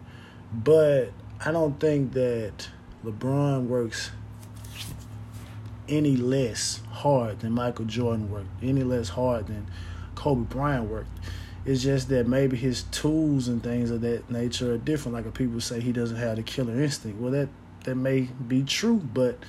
but 0.53 1.11
I 1.43 1.51
don't 1.51 1.79
think 1.79 2.13
that 2.13 2.69
LeBron 3.03 3.67
works 3.67 4.11
any 5.87 6.15
less 6.15 6.81
hard 6.91 7.41
than 7.41 7.51
Michael 7.51 7.85
Jordan 7.85 8.31
worked, 8.31 8.47
any 8.63 8.83
less 8.83 9.09
hard 9.09 9.47
than 9.47 9.67
Kobe 10.15 10.43
Bryant 10.43 10.89
worked. 10.89 11.09
It's 11.65 11.81
just 11.81 12.09
that 12.09 12.27
maybe 12.27 12.57
his 12.57 12.83
tools 12.83 13.47
and 13.47 13.63
things 13.63 13.89
of 13.89 14.01
that 14.01 14.29
nature 14.29 14.73
are 14.73 14.77
different. 14.77 15.15
Like 15.15 15.33
people 15.33 15.59
say 15.59 15.79
he 15.79 15.91
doesn't 15.91 16.17
have 16.17 16.35
the 16.35 16.43
killer 16.43 16.79
instinct. 16.79 17.19
Well, 17.19 17.31
that 17.31 17.49
that 17.85 17.95
may 17.95 18.21
be 18.47 18.63
true, 18.63 18.97
but 18.97 19.39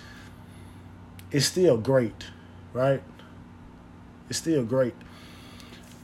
it's 1.30 1.46
still 1.46 1.76
great, 1.76 2.24
right? 2.72 3.02
It's 4.28 4.38
still 4.38 4.64
great. 4.64 4.94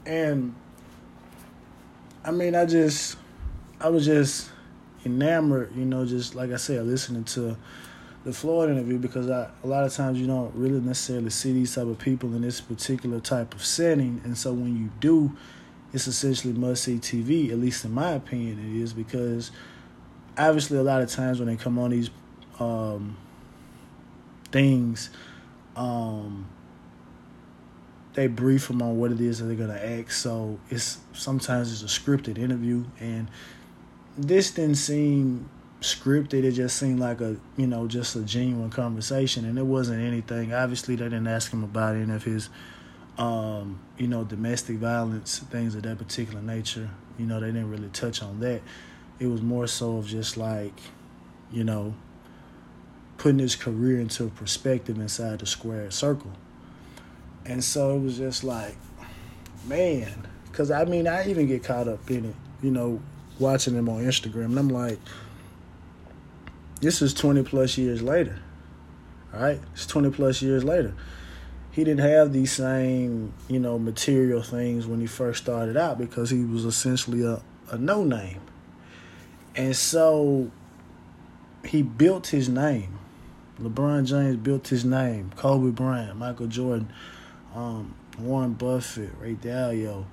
And 0.05 0.55
I 2.23 2.31
mean, 2.31 2.55
I 2.55 2.65
just, 2.65 3.17
I 3.79 3.89
was 3.89 4.05
just 4.05 4.49
enamored, 5.05 5.75
you 5.75 5.85
know, 5.85 6.05
just 6.05 6.35
like 6.35 6.51
I 6.51 6.57
said, 6.57 6.85
listening 6.85 7.23
to 7.25 7.57
the 8.23 8.31
Floyd 8.31 8.69
interview 8.69 8.97
because 8.97 9.29
I, 9.29 9.49
a 9.63 9.67
lot 9.67 9.83
of 9.83 9.93
times 9.93 10.19
you 10.19 10.27
don't 10.27 10.53
really 10.55 10.79
necessarily 10.79 11.29
see 11.29 11.51
these 11.53 11.75
type 11.75 11.87
of 11.87 11.99
people 11.99 12.33
in 12.33 12.41
this 12.41 12.61
particular 12.61 13.19
type 13.19 13.53
of 13.53 13.65
setting, 13.65 14.21
and 14.23 14.37
so 14.37 14.53
when 14.53 14.77
you 14.77 14.89
do, 14.99 15.35
it's 15.93 16.07
essentially 16.07 16.53
must 16.53 16.83
see 16.83 16.97
TV. 16.97 17.51
At 17.51 17.59
least 17.59 17.85
in 17.85 17.91
my 17.91 18.11
opinion, 18.11 18.59
it 18.59 18.81
is 18.81 18.93
because 18.93 19.51
obviously 20.37 20.77
a 20.77 20.83
lot 20.83 21.01
of 21.01 21.09
times 21.09 21.39
when 21.39 21.47
they 21.47 21.55
come 21.55 21.77
on 21.77 21.91
these 21.91 22.09
um, 22.59 23.15
things, 24.51 25.11
um, 25.75 26.47
they 28.13 28.27
brief 28.27 28.67
them 28.67 28.81
on 28.81 28.97
what 28.97 29.11
it 29.11 29.21
is 29.21 29.39
that 29.39 29.45
they're 29.45 29.55
gonna 29.55 29.79
ask. 29.79 30.11
So 30.11 30.59
it's 30.69 30.99
sometimes 31.13 31.71
it's 31.71 31.83
a 31.83 31.99
scripted 31.99 32.37
interview, 32.37 32.85
and 32.99 33.29
this 34.17 34.51
didn't 34.51 34.75
seem 34.75 35.49
scripted. 35.81 36.43
It 36.43 36.51
just 36.53 36.77
seemed 36.77 36.99
like 36.99 37.21
a 37.21 37.37
you 37.55 37.67
know 37.67 37.87
just 37.87 38.15
a 38.15 38.21
genuine 38.21 38.69
conversation, 38.71 39.45
and 39.45 39.57
it 39.59 39.65
wasn't 39.65 40.01
anything. 40.01 40.53
Obviously, 40.53 40.95
they 40.95 41.05
didn't 41.05 41.27
ask 41.27 41.51
him 41.51 41.63
about 41.63 41.95
any 41.95 42.11
of 42.13 42.23
his 42.23 42.49
um, 43.17 43.79
you 43.97 44.07
know 44.07 44.23
domestic 44.23 44.77
violence 44.77 45.39
things 45.39 45.75
of 45.75 45.83
that 45.83 45.97
particular 45.97 46.41
nature. 46.41 46.89
You 47.17 47.25
know, 47.25 47.39
they 47.39 47.47
didn't 47.47 47.69
really 47.69 47.89
touch 47.89 48.21
on 48.23 48.39
that. 48.39 48.61
It 49.19 49.27
was 49.27 49.41
more 49.41 49.67
so 49.67 49.97
of 49.97 50.07
just 50.07 50.37
like 50.37 50.79
you 51.51 51.63
know 51.63 51.93
putting 53.17 53.39
his 53.39 53.55
career 53.55 53.99
into 53.99 54.27
perspective 54.29 54.97
inside 54.97 55.39
the 55.39 55.45
square 55.45 55.89
circle 55.91 56.31
and 57.45 57.63
so 57.63 57.95
it 57.95 57.99
was 57.99 58.17
just 58.17 58.43
like, 58.43 58.75
man, 59.67 60.27
because 60.45 60.71
I 60.71 60.85
mean, 60.85 61.07
I 61.07 61.27
even 61.29 61.47
get 61.47 61.63
caught 61.63 61.87
up 61.87 62.09
in 62.09 62.25
it, 62.25 62.35
you 62.61 62.71
know, 62.71 63.01
watching 63.39 63.75
him 63.75 63.89
on 63.89 64.03
Instagram. 64.03 64.45
And 64.45 64.59
I'm 64.59 64.69
like, 64.69 64.99
this 66.81 67.01
is 67.01 67.13
20 67.13 67.43
plus 67.43 67.77
years 67.77 68.01
later, 68.01 68.39
right? 69.33 69.59
It's 69.73 69.85
20 69.85 70.11
plus 70.11 70.41
years 70.41 70.63
later. 70.63 70.93
He 71.73 71.83
didn't 71.83 72.05
have 72.07 72.31
these 72.31 72.53
same, 72.53 73.33
you 73.49 73.59
know, 73.59 73.77
material 73.77 74.41
things 74.41 74.87
when 74.87 75.01
he 75.01 75.07
first 75.07 75.43
started 75.43 75.75
out 75.75 75.97
because 75.97 76.29
he 76.29 76.45
was 76.45 76.63
essentially 76.63 77.23
a, 77.23 77.41
a 77.69 77.77
no 77.77 78.03
name. 78.03 78.39
And 79.55 79.75
so 79.75 80.51
he 81.65 81.81
built 81.81 82.27
his 82.27 82.47
name. 82.47 82.99
LeBron 83.59 84.05
James 84.05 84.37
built 84.37 84.69
his 84.69 84.85
name. 84.85 85.31
Kobe 85.35 85.71
Bryant, 85.71 86.17
Michael 86.17 86.47
Jordan 86.47 86.91
um, 87.55 87.93
Warren 88.19 88.53
Buffett, 88.53 89.11
Ray 89.19 89.35
Dalio, 89.35 90.05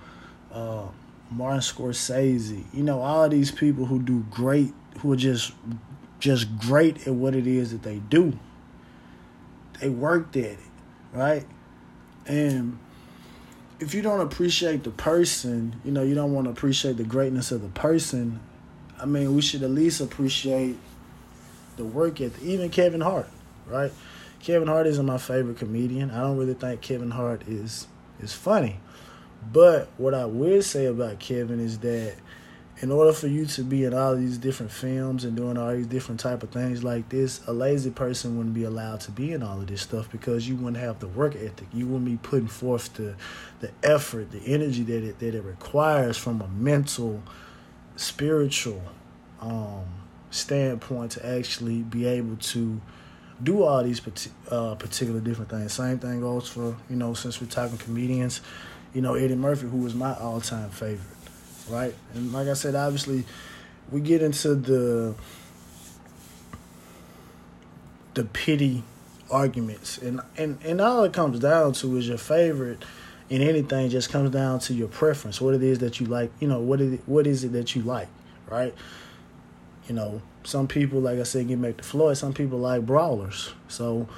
uh, 0.52 0.86
Martin 1.30 1.60
Scorsese. 1.60 2.64
You 2.72 2.82
know, 2.82 3.00
all 3.00 3.28
these 3.28 3.50
people 3.50 3.86
who 3.86 4.00
do 4.00 4.24
great, 4.30 4.72
who 4.98 5.12
are 5.12 5.16
just 5.16 5.52
just 6.18 6.58
great 6.58 7.06
at 7.06 7.14
what 7.14 7.34
it 7.34 7.46
is 7.46 7.72
that 7.72 7.82
they 7.82 7.98
do. 7.98 8.38
They 9.80 9.88
worked 9.88 10.36
at 10.36 10.44
it, 10.44 10.58
right? 11.12 11.46
And 12.26 12.78
if 13.78 13.94
you 13.94 14.02
don't 14.02 14.20
appreciate 14.20 14.84
the 14.84 14.90
person, 14.90 15.80
you 15.84 15.90
know, 15.90 16.02
you 16.02 16.14
don't 16.14 16.32
want 16.32 16.46
to 16.46 16.50
appreciate 16.50 16.96
the 16.96 17.04
greatness 17.04 17.50
of 17.50 17.62
the 17.62 17.68
person. 17.68 18.40
I 19.00 19.06
mean, 19.06 19.34
we 19.34 19.40
should 19.40 19.62
at 19.62 19.70
least 19.70 20.00
appreciate 20.00 20.76
the 21.76 21.84
work 21.84 22.20
ethic. 22.20 22.42
Even 22.42 22.68
Kevin 22.68 23.00
Hart, 23.00 23.28
right? 23.66 23.92
Kevin 24.40 24.68
Hart 24.68 24.86
isn't 24.86 25.04
my 25.04 25.18
favorite 25.18 25.58
comedian. 25.58 26.10
I 26.10 26.20
don't 26.20 26.36
really 26.36 26.54
think 26.54 26.80
Kevin 26.80 27.10
Hart 27.10 27.42
is 27.48 27.86
is 28.20 28.32
funny. 28.32 28.78
But 29.52 29.88
what 29.96 30.12
I 30.12 30.26
will 30.26 30.62
say 30.62 30.86
about 30.86 31.18
Kevin 31.18 31.60
is 31.60 31.78
that 31.78 32.14
in 32.82 32.90
order 32.90 33.12
for 33.12 33.26
you 33.26 33.44
to 33.44 33.62
be 33.62 33.84
in 33.84 33.92
all 33.92 34.16
these 34.16 34.38
different 34.38 34.72
films 34.72 35.24
and 35.24 35.36
doing 35.36 35.58
all 35.58 35.74
these 35.74 35.86
different 35.86 36.18
type 36.18 36.42
of 36.42 36.50
things 36.50 36.82
like 36.82 37.06
this, 37.10 37.40
a 37.46 37.52
lazy 37.52 37.90
person 37.90 38.38
wouldn't 38.38 38.54
be 38.54 38.64
allowed 38.64 39.00
to 39.00 39.10
be 39.10 39.32
in 39.32 39.42
all 39.42 39.60
of 39.60 39.66
this 39.66 39.82
stuff 39.82 40.10
because 40.10 40.48
you 40.48 40.56
wouldn't 40.56 40.78
have 40.78 40.98
the 40.98 41.08
work 41.08 41.36
ethic. 41.36 41.68
You 41.74 41.86
wouldn't 41.86 42.06
be 42.06 42.16
putting 42.16 42.48
forth 42.48 42.94
the 42.94 43.16
the 43.60 43.70
effort, 43.82 44.30
the 44.30 44.40
energy 44.46 44.82
that 44.84 45.04
it 45.04 45.18
that 45.18 45.34
it 45.34 45.44
requires 45.44 46.16
from 46.16 46.40
a 46.40 46.48
mental, 46.48 47.22
spiritual 47.96 48.82
um, 49.42 49.84
standpoint 50.30 51.12
to 51.12 51.26
actually 51.26 51.82
be 51.82 52.06
able 52.06 52.36
to 52.36 52.80
do 53.42 53.62
all 53.62 53.82
these 53.82 54.00
uh, 54.50 54.74
particular 54.76 55.20
different 55.20 55.50
things. 55.50 55.74
Same 55.74 55.98
thing 55.98 56.20
goes 56.20 56.48
for 56.48 56.76
you 56.88 56.96
know 56.96 57.12
since 57.12 57.42
we're 57.42 57.46
talking 57.46 57.76
comedians, 57.76 58.40
you 58.94 59.02
know 59.02 59.16
Eddie 59.16 59.34
Murphy, 59.34 59.66
who 59.66 59.78
was 59.78 59.94
my 59.94 60.14
all 60.14 60.40
time 60.40 60.70
favorite, 60.70 61.06
right? 61.70 61.94
And 62.14 62.32
like 62.32 62.48
I 62.48 62.54
said, 62.54 62.74
obviously, 62.74 63.24
we 63.90 64.00
get 64.00 64.22
into 64.22 64.54
the 64.54 65.14
the 68.14 68.24
pity 68.24 68.82
arguments, 69.30 69.98
and 69.98 70.20
and 70.36 70.58
and 70.64 70.80
all 70.80 71.04
it 71.04 71.12
comes 71.12 71.38
down 71.38 71.72
to 71.74 71.96
is 71.96 72.08
your 72.08 72.18
favorite. 72.18 72.84
In 73.28 73.42
anything, 73.42 73.88
just 73.90 74.10
comes 74.10 74.30
down 74.30 74.58
to 74.60 74.74
your 74.74 74.88
preference. 74.88 75.40
What 75.40 75.54
it 75.54 75.62
is 75.62 75.78
that 75.78 76.00
you 76.00 76.06
like, 76.06 76.32
you 76.40 76.48
know, 76.48 76.58
what 76.58 76.80
it, 76.80 77.00
what 77.06 77.28
is 77.28 77.44
it 77.44 77.52
that 77.52 77.76
you 77.76 77.82
like, 77.82 78.08
right? 78.48 78.74
You 79.88 79.94
know, 79.94 80.20
some 80.42 80.66
people, 80.66 81.00
like 81.00 81.20
I 81.20 81.22
said, 81.22 81.46
get 81.46 81.62
back 81.62 81.76
to 81.76 81.84
Floyd. 81.84 82.16
Some 82.16 82.32
people 82.32 82.58
like 82.58 82.84
brawlers, 82.84 83.54
so 83.68 84.08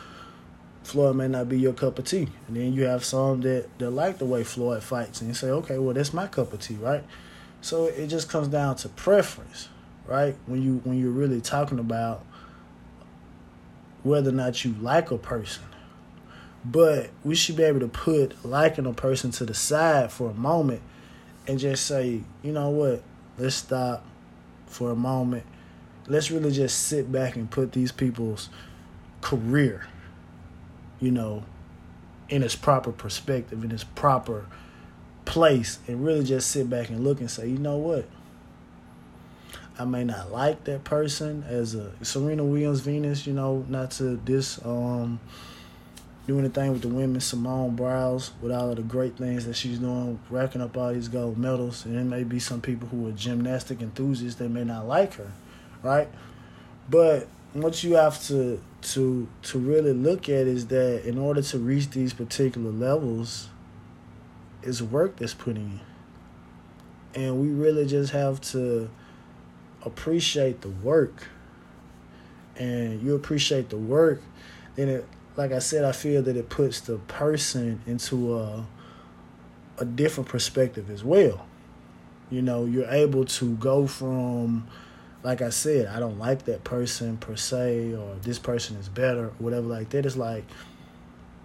Floyd 0.82 1.16
may 1.16 1.28
not 1.28 1.48
be 1.48 1.58
your 1.58 1.74
cup 1.74 1.98
of 1.98 2.06
tea. 2.06 2.28
And 2.48 2.56
then 2.56 2.72
you 2.72 2.84
have 2.84 3.04
some 3.04 3.42
that 3.42 3.66
that 3.78 3.90
like 3.90 4.16
the 4.16 4.24
way 4.24 4.44
Floyd 4.44 4.82
fights, 4.82 5.20
and 5.20 5.28
you 5.28 5.34
say, 5.34 5.50
okay, 5.50 5.78
well 5.78 5.94
that's 5.94 6.14
my 6.14 6.26
cup 6.26 6.52
of 6.54 6.60
tea, 6.60 6.74
right? 6.76 7.04
So 7.62 7.86
it 7.86 8.08
just 8.08 8.28
comes 8.28 8.48
down 8.48 8.76
to 8.76 8.90
preference, 8.90 9.68
right? 10.06 10.36
When 10.46 10.62
you 10.62 10.80
when 10.84 10.98
you're 10.98 11.10
really 11.10 11.40
talking 11.40 11.78
about 11.78 12.24
whether 14.02 14.30
or 14.30 14.34
not 14.34 14.64
you 14.64 14.74
like 14.80 15.10
a 15.10 15.18
person. 15.18 15.64
But 16.64 17.10
we 17.24 17.34
should 17.34 17.56
be 17.56 17.62
able 17.62 17.80
to 17.80 17.88
put 17.88 18.44
liking 18.44 18.86
a 18.86 18.92
person 18.92 19.30
to 19.32 19.44
the 19.44 19.54
side 19.54 20.12
for 20.12 20.30
a 20.30 20.34
moment 20.34 20.82
and 21.48 21.58
just 21.58 21.86
say, 21.86 22.20
you 22.42 22.52
know 22.52 22.68
what, 22.68 23.02
let's 23.38 23.56
stop 23.56 24.04
for 24.66 24.90
a 24.90 24.94
moment 24.94 25.44
let's 26.08 26.30
really 26.30 26.50
just 26.50 26.86
sit 26.86 27.10
back 27.10 27.36
and 27.36 27.50
put 27.50 27.72
these 27.72 27.92
people's 27.92 28.48
career, 29.20 29.86
you 31.00 31.10
know, 31.10 31.44
in 32.28 32.42
its 32.42 32.56
proper 32.56 32.92
perspective, 32.92 33.62
in 33.64 33.70
its 33.70 33.84
proper 33.84 34.46
place, 35.24 35.78
and 35.86 36.04
really 36.04 36.24
just 36.24 36.50
sit 36.50 36.68
back 36.68 36.88
and 36.88 37.04
look 37.04 37.20
and 37.20 37.30
say, 37.30 37.48
you 37.48 37.58
know 37.58 37.76
what? 37.76 38.06
I 39.78 39.84
may 39.84 40.04
not 40.04 40.30
like 40.30 40.64
that 40.64 40.84
person 40.84 41.44
as 41.48 41.74
a 41.74 41.92
Serena 42.04 42.44
Williams 42.44 42.80
Venus, 42.80 43.26
you 43.26 43.32
know, 43.32 43.64
not 43.68 43.90
to 43.92 44.16
this 44.16 44.64
um 44.64 45.18
do 46.26 46.38
anything 46.38 46.70
with 46.70 46.82
the 46.82 46.88
women, 46.88 47.20
Simone 47.20 47.74
Biles, 47.74 48.30
with 48.40 48.52
all 48.52 48.70
of 48.70 48.76
the 48.76 48.82
great 48.82 49.16
things 49.16 49.44
that 49.46 49.56
she's 49.56 49.78
doing, 49.78 50.20
racking 50.30 50.60
up 50.60 50.76
all 50.76 50.92
these 50.92 51.08
gold 51.08 51.36
medals. 51.36 51.84
And 51.84 51.96
there 51.96 52.04
may 52.04 52.22
be 52.22 52.38
some 52.38 52.60
people 52.60 52.86
who 52.88 53.08
are 53.08 53.12
gymnastic 53.12 53.80
enthusiasts 53.80 54.38
that 54.38 54.48
may 54.48 54.62
not 54.62 54.86
like 54.86 55.14
her, 55.14 55.32
right? 55.82 56.08
But 56.88 57.26
what 57.54 57.82
you 57.82 57.94
have 57.94 58.22
to 58.26 58.60
to 58.82 59.28
to 59.42 59.58
really 59.58 59.92
look 59.92 60.28
at 60.28 60.46
is 60.46 60.68
that 60.68 61.04
in 61.04 61.18
order 61.18 61.42
to 61.42 61.58
reach 61.58 61.90
these 61.90 62.12
particular 62.12 62.70
levels, 62.70 63.48
is 64.62 64.82
work 64.82 65.16
that's 65.16 65.34
put 65.34 65.56
in. 65.56 65.80
And 67.14 67.40
we 67.40 67.48
really 67.48 67.86
just 67.86 68.12
have 68.12 68.40
to 68.52 68.88
appreciate 69.82 70.60
the 70.60 70.70
work. 70.70 71.28
And 72.56 73.02
you 73.02 73.14
appreciate 73.14 73.70
the 73.70 73.78
work, 73.78 74.22
then 74.76 74.88
it 74.88 75.06
like 75.36 75.52
I 75.52 75.60
said, 75.60 75.84
I 75.84 75.92
feel 75.92 76.22
that 76.22 76.36
it 76.36 76.48
puts 76.50 76.80
the 76.80 76.98
person 76.98 77.80
into 77.86 78.36
a 78.36 78.66
a 79.78 79.84
different 79.84 80.28
perspective 80.28 80.90
as 80.90 81.02
well. 81.02 81.46
You 82.30 82.42
know, 82.42 82.66
you're 82.66 82.88
able 82.88 83.24
to 83.24 83.56
go 83.56 83.86
from 83.86 84.66
like 85.22 85.40
I 85.40 85.50
said, 85.50 85.86
I 85.86 86.00
don't 86.00 86.18
like 86.18 86.46
that 86.46 86.64
person 86.64 87.16
per 87.16 87.36
se, 87.36 87.94
or 87.94 88.16
this 88.22 88.38
person 88.38 88.76
is 88.76 88.88
better, 88.88 89.26
or 89.26 89.34
whatever 89.38 89.66
like 89.68 89.90
that. 89.90 90.04
It's 90.04 90.16
like, 90.16 90.44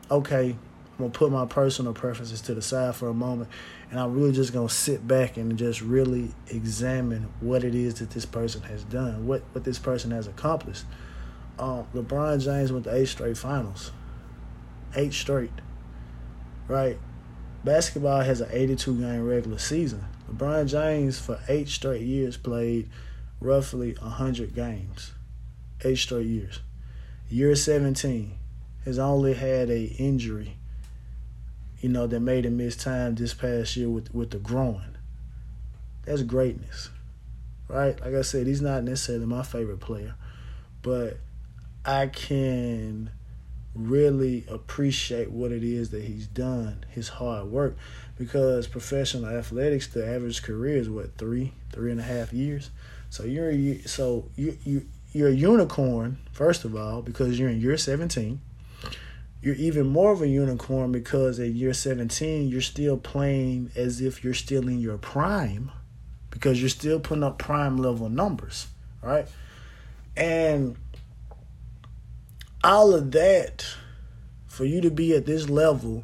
okay, 0.10 0.56
I'm 0.98 1.06
gonna 1.06 1.12
put 1.12 1.32
my 1.32 1.46
personal 1.46 1.94
preferences 1.94 2.42
to 2.42 2.54
the 2.56 2.62
side 2.62 2.96
for 2.96 3.08
a 3.08 3.14
moment, 3.14 3.50
and 3.92 4.00
I'm 4.00 4.14
really 4.14 4.32
just 4.32 4.52
gonna 4.52 4.70
sit 4.70 5.08
back 5.08 5.38
and 5.38 5.58
just 5.58 5.82
really 5.82 6.32
examine 6.48 7.30
what 7.40 7.64
it 7.64 7.76
is 7.76 7.96
that 7.96 8.10
this 8.12 8.26
person 8.26 8.64
has 8.64 8.84
done, 8.84 9.28
what 9.28 9.44
what 9.54 9.64
this 9.64 9.80
person 9.80 10.12
has 10.12 10.28
accomplished 10.28 10.86
um, 11.60 11.88
LeBron 11.94 12.44
James 12.44 12.72
went 12.72 12.86
to 12.86 12.96
eight 12.96 13.08
straight 13.08 13.38
finals. 13.38 13.92
Eight 14.96 15.14
straight. 15.14 15.52
Right? 16.68 17.00
Basketball 17.64 18.22
has 18.22 18.42
an 18.42 18.50
82 18.52 19.00
game 19.00 19.26
regular 19.26 19.58
season. 19.58 20.06
LeBron 20.32 20.68
James, 20.68 21.20
for 21.20 21.40
eight 21.48 21.70
straight 21.70 22.02
years, 22.02 22.38
played 22.38 22.90
roughly 23.40 23.94
100 24.00 24.54
games. 24.54 25.14
Eight 25.84 25.98
straight 25.98 26.28
years. 26.28 26.60
Year 27.30 27.56
17 27.56 28.38
has 28.86 29.00
only 29.00 29.34
had 29.34 29.70
a 29.70 29.84
injury, 29.84 30.57
you 31.80 31.90
know, 31.90 32.08
that 32.08 32.20
made 32.20 32.46
him 32.46 32.58
miss 32.58 32.76
time 32.76 33.16
this 33.16 33.34
past 33.34 33.76
year 33.78 33.90
with, 33.90 34.14
with 34.14 34.32
the 34.32 34.38
groin. 34.38 34.98
That's 36.06 36.24
greatness. 36.24 36.90
Right? 37.68 38.00
Like 38.00 38.14
I 38.14 38.22
said, 38.22 38.48
he's 38.48 38.62
not 38.62 38.84
necessarily 38.84 39.26
my 39.26 39.44
favorite 39.44 39.80
player. 39.80 40.16
But 40.82 41.18
I 41.86 42.08
can 42.08 43.12
really 43.76 44.46
appreciate 44.48 45.32
what 45.32 45.52
it 45.52 45.64
is 45.64 45.92
that 45.92 46.04
he's 46.04 46.28
done, 46.28 46.84
his 46.90 47.10
hard 47.10 47.46
work, 47.48 47.78
because 48.18 48.68
professional 48.68 49.28
athletics, 49.28 49.88
the 49.88 50.06
average 50.06 50.42
career 50.42 50.78
is 50.78 50.90
what 50.90 51.18
three, 51.18 51.54
three 51.72 51.92
and 51.92 52.00
a 52.00 52.04
half 52.04 52.34
years. 52.34 52.72
So 53.10 53.24
you're 53.24 53.80
so 53.86 54.30
you 54.36 54.58
you 54.64 54.86
you're 55.14 55.30
a 55.30 55.34
unicorn 55.34 56.18
first 56.32 56.66
of 56.66 56.76
all 56.76 57.02
because 57.02 57.40
you're 57.40 57.50
in 57.50 57.62
year 57.62 57.78
seventeen. 57.78 58.42
You're 59.42 59.56
even 59.56 59.88
more 59.88 60.12
of 60.12 60.22
a 60.22 60.28
unicorn 60.28 60.92
because 60.92 61.40
at 61.40 61.50
year 61.50 61.74
seventeen 61.74 62.48
you're 62.48 62.62
still 62.62 62.98
playing 62.98 63.72
as 63.76 64.02
if 64.02 64.24
you're 64.24 64.34
still 64.34 64.68
in 64.68 64.80
your 64.80 64.98
prime, 64.98 65.72
because 66.32 66.60
you're 66.60 66.70
still 66.70 67.00
putting 67.00 67.24
up 67.24 67.38
prime 67.38 67.78
level 67.78 68.10
numbers, 68.10 68.68
right? 69.02 69.28
And 70.16 70.76
all 72.64 72.94
of 72.94 73.12
that 73.12 73.66
for 74.48 74.66
you 74.66 74.82
to 74.82 74.90
be 74.90 75.16
at 75.16 75.26
this 75.26 75.50
level 75.50 76.04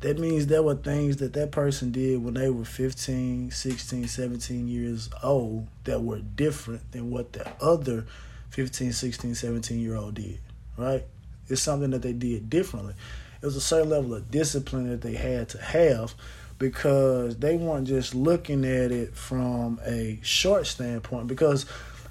that 0.00 0.18
means 0.18 0.46
there 0.46 0.62
were 0.62 0.74
things 0.74 1.16
that 1.18 1.32
that 1.32 1.50
person 1.50 1.90
did 1.90 2.22
when 2.22 2.34
they 2.34 2.50
were 2.50 2.64
15 2.64 3.50
16 3.50 4.08
17 4.08 4.68
years 4.68 5.10
old 5.22 5.68
that 5.84 6.02
were 6.02 6.20
different 6.20 6.92
than 6.92 7.10
what 7.10 7.32
the 7.32 7.46
other 7.60 8.06
15 8.50 8.92
16 8.92 9.34
17 9.34 9.80
year 9.80 9.96
old 9.96 10.14
did 10.14 10.38
right 10.76 11.04
it's 11.48 11.62
something 11.62 11.90
that 11.90 12.02
they 12.02 12.12
did 12.12 12.48
differently 12.50 12.94
it 13.42 13.44
was 13.44 13.56
a 13.56 13.60
certain 13.60 13.90
level 13.90 14.14
of 14.14 14.30
discipline 14.30 14.88
that 14.90 15.02
they 15.02 15.14
had 15.14 15.48
to 15.50 15.58
have 15.62 16.14
because 16.58 17.36
they 17.36 17.56
weren't 17.56 17.86
just 17.86 18.14
looking 18.14 18.64
at 18.64 18.90
it 18.90 19.14
from 19.14 19.78
a 19.84 20.18
short 20.22 20.66
standpoint 20.66 21.26
because 21.26 21.66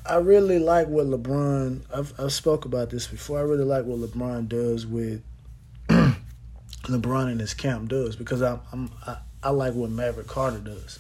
I 0.06 0.18
really 0.18 0.60
like 0.60 0.88
what 0.88 1.08
LeBron. 1.08 1.82
I've 1.94 2.14
I've 2.20 2.34
spoke 2.34 2.66
about 2.66 2.92
this 2.92 3.08
before. 3.08 3.40
I 3.40 3.42
really 3.42 3.64
like 3.64 3.86
what 3.86 4.00
LeBron 4.00 4.48
does 4.48 4.86
with 4.86 5.24
LeBron 5.90 7.32
and 7.32 7.40
his 7.40 7.56
camp 7.56 7.90
does 7.90 8.16
because 8.16 8.42
I'm, 8.42 8.60
I'm 8.72 8.92
I, 9.08 9.18
I 9.42 9.50
like 9.50 9.74
what 9.74 9.90
Maverick 9.90 10.28
Carter 10.28 10.60
does. 10.60 11.00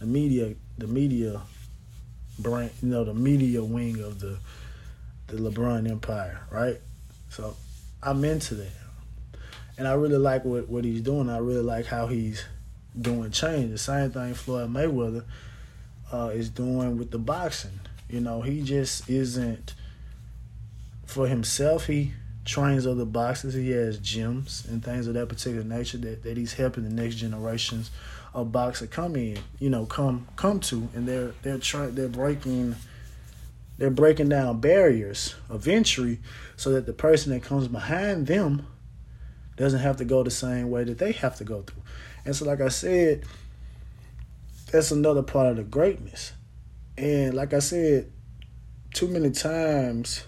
The 0.00 0.06
media, 0.06 0.54
the 0.78 0.88
media 0.88 1.40
brand, 2.40 2.72
you 2.82 2.88
know, 2.88 3.04
the 3.04 3.14
media 3.14 3.62
wing 3.62 4.00
of 4.02 4.18
the 4.18 4.38
the 5.28 5.36
LeBron 5.36 5.88
empire, 5.88 6.40
right? 6.50 6.80
So 7.28 7.56
I'm 8.02 8.24
into 8.24 8.54
that, 8.56 8.72
and 9.78 9.86
I 9.86 9.92
really 9.94 10.18
like 10.18 10.44
what 10.44 10.68
what 10.68 10.84
he's 10.84 11.00
doing. 11.00 11.28
I 11.30 11.38
really 11.38 11.62
like 11.62 11.86
how 11.86 12.06
he's 12.06 12.44
doing 13.00 13.30
change. 13.30 13.70
The 13.70 13.78
same 13.78 14.10
thing 14.10 14.34
Floyd 14.34 14.70
Mayweather 14.70 15.24
uh, 16.12 16.30
is 16.34 16.50
doing 16.50 16.98
with 16.98 17.10
the 17.10 17.18
boxing 17.18 17.80
you 18.12 18.20
know, 18.20 18.42
he 18.42 18.62
just 18.62 19.08
isn't 19.08 19.74
for 21.06 21.26
himself. 21.26 21.86
He 21.86 22.12
trains 22.44 22.86
other 22.86 23.06
boxers. 23.06 23.54
He 23.54 23.70
has 23.70 23.98
gyms 23.98 24.68
and 24.68 24.84
things 24.84 25.06
of 25.06 25.14
that 25.14 25.30
particular 25.30 25.64
nature 25.64 25.96
that, 25.98 26.22
that 26.22 26.36
he's 26.36 26.52
helping 26.52 26.84
the 26.84 26.90
next 26.90 27.14
generations 27.16 27.90
of 28.34 28.52
boxer 28.52 28.86
come 28.86 29.16
in, 29.16 29.38
you 29.58 29.70
know, 29.70 29.86
come 29.86 30.28
come 30.36 30.60
to, 30.60 30.88
and 30.94 31.08
they're 31.08 31.32
they're 31.42 31.58
trying 31.58 31.94
they're 31.94 32.08
breaking 32.08 32.76
they're 33.82 33.90
breaking 33.90 34.28
down 34.28 34.60
barriers 34.60 35.34
of 35.48 35.66
entry 35.66 36.20
so 36.54 36.70
that 36.70 36.86
the 36.86 36.92
person 36.92 37.32
that 37.32 37.42
comes 37.42 37.66
behind 37.66 38.28
them 38.28 38.64
doesn't 39.56 39.80
have 39.80 39.96
to 39.96 40.04
go 40.04 40.22
the 40.22 40.30
same 40.30 40.70
way 40.70 40.84
that 40.84 40.98
they 40.98 41.10
have 41.10 41.34
to 41.34 41.42
go 41.42 41.62
through. 41.62 41.82
And 42.24 42.36
so, 42.36 42.44
like 42.44 42.60
I 42.60 42.68
said, 42.68 43.24
that's 44.70 44.92
another 44.92 45.24
part 45.24 45.48
of 45.48 45.56
the 45.56 45.64
greatness. 45.64 46.30
And 46.96 47.34
like 47.34 47.52
I 47.52 47.58
said, 47.58 48.12
too 48.94 49.08
many 49.08 49.32
times 49.32 50.26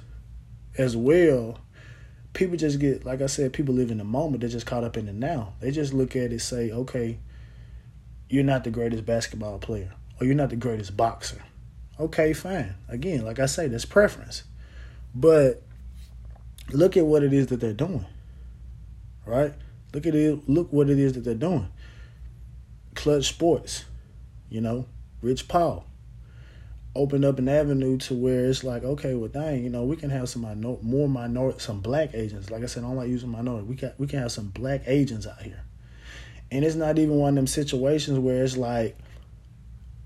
as 0.77 0.97
well, 0.97 1.61
people 2.33 2.57
just 2.57 2.81
get 2.81 3.05
like 3.05 3.23
I 3.23 3.27
said, 3.27 3.53
people 3.53 3.77
live 3.77 3.93
in 3.93 3.99
the 3.99 4.05
moment, 4.05 4.41
they're 4.41 4.51
just 4.51 4.67
caught 4.67 4.83
up 4.83 4.97
in 4.97 5.07
the 5.07 5.13
now. 5.13 5.53
They 5.61 5.71
just 5.71 5.95
look 5.95 6.17
at 6.17 6.33
it 6.33 6.41
say, 6.41 6.73
Okay, 6.73 7.21
you're 8.29 8.43
not 8.43 8.65
the 8.65 8.71
greatest 8.71 9.07
basketball 9.07 9.61
player, 9.61 9.93
or 10.21 10.27
you're 10.27 10.35
not 10.35 10.51
the 10.51 10.57
greatest 10.57 10.97
boxer. 10.97 11.41
Okay, 11.99 12.33
fine. 12.33 12.75
Again, 12.89 13.25
like 13.25 13.39
I 13.39 13.47
say, 13.47 13.69
that's 13.69 13.85
preference. 13.85 14.43
But 15.15 15.63
look 16.71 16.97
at 16.97 17.07
what 17.07 17.23
it 17.23 17.33
is 17.33 17.49
that 17.49 17.61
they're 17.61 17.73
doing. 17.73 18.07
Right? 19.27 19.55
Look 19.93 20.07
at 20.07 20.15
it 20.15 20.49
look 20.49 20.73
what 20.73 20.91
it 20.91 20.99
is 20.99 21.13
that 21.13 21.21
they're 21.21 21.35
doing. 21.35 21.69
Klutch 22.95 23.29
sports, 23.29 23.85
you 24.49 24.61
know, 24.61 24.87
Rich 25.23 25.49
Paul 25.49 25.87
opened 26.97 27.25
up 27.25 27.39
an 27.39 27.49
avenue 27.49 27.99
to 27.99 28.15
where 28.15 28.47
it's 28.47 28.63
like, 28.63 28.85
okay, 28.85 29.15
well, 29.15 29.29
dang, 29.29 29.65
you 29.65 29.71
know, 29.71 29.85
we 29.85 29.97
can 29.97 30.11
have 30.11 30.29
some 30.29 30.43
minor, 30.43 30.77
more 30.81 31.09
minority, 31.09 31.59
some 31.59 31.81
black 31.81 32.11
agents. 32.15 32.51
Like 32.51 32.63
I 32.63 32.67
said, 32.67 32.85
I 32.85 32.87
don't 32.87 32.97
like 32.97 33.09
using 33.09 33.31
minority. 33.31 33.67
We 33.67 33.77
can 33.77 33.93
we 33.99 34.07
can 34.07 34.21
have 34.21 34.33
some 34.33 34.49
black 34.49 34.83
agents 34.87 35.27
out 35.27 35.43
here, 35.43 35.63
and 36.51 36.65
it's 36.65 36.77
not 36.77 36.99
even 36.99 37.17
one 37.17 37.31
of 37.31 37.37
them 37.37 37.47
situations 37.47 38.19
where 38.19 38.43
it's 38.45 38.57
like, 38.57 38.97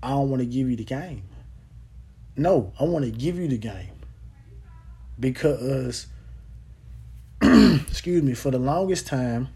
I 0.01 0.09
don't 0.09 0.29
want 0.29 0.41
to 0.41 0.45
give 0.45 0.69
you 0.69 0.75
the 0.75 0.85
game. 0.85 1.23
No, 2.35 2.73
I 2.79 2.83
want 2.85 3.05
to 3.05 3.11
give 3.11 3.37
you 3.37 3.47
the 3.47 3.57
game 3.57 3.91
because, 5.19 6.07
excuse 7.41 8.23
me, 8.23 8.33
for 8.33 8.51
the 8.51 8.59
longest 8.59 9.07
time, 9.07 9.49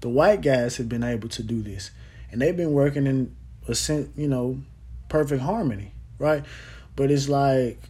the 0.00 0.08
white 0.08 0.40
guys 0.40 0.76
have 0.76 0.88
been 0.88 1.04
able 1.04 1.28
to 1.30 1.42
do 1.42 1.62
this, 1.62 1.90
and 2.30 2.40
they've 2.40 2.56
been 2.56 2.72
working 2.72 3.06
in 3.06 3.34
a 3.66 3.74
sense, 3.74 4.08
you 4.16 4.28
know 4.28 4.60
perfect 5.08 5.42
harmony, 5.42 5.92
right? 6.18 6.44
But 6.96 7.10
it's 7.10 7.28
like 7.28 7.80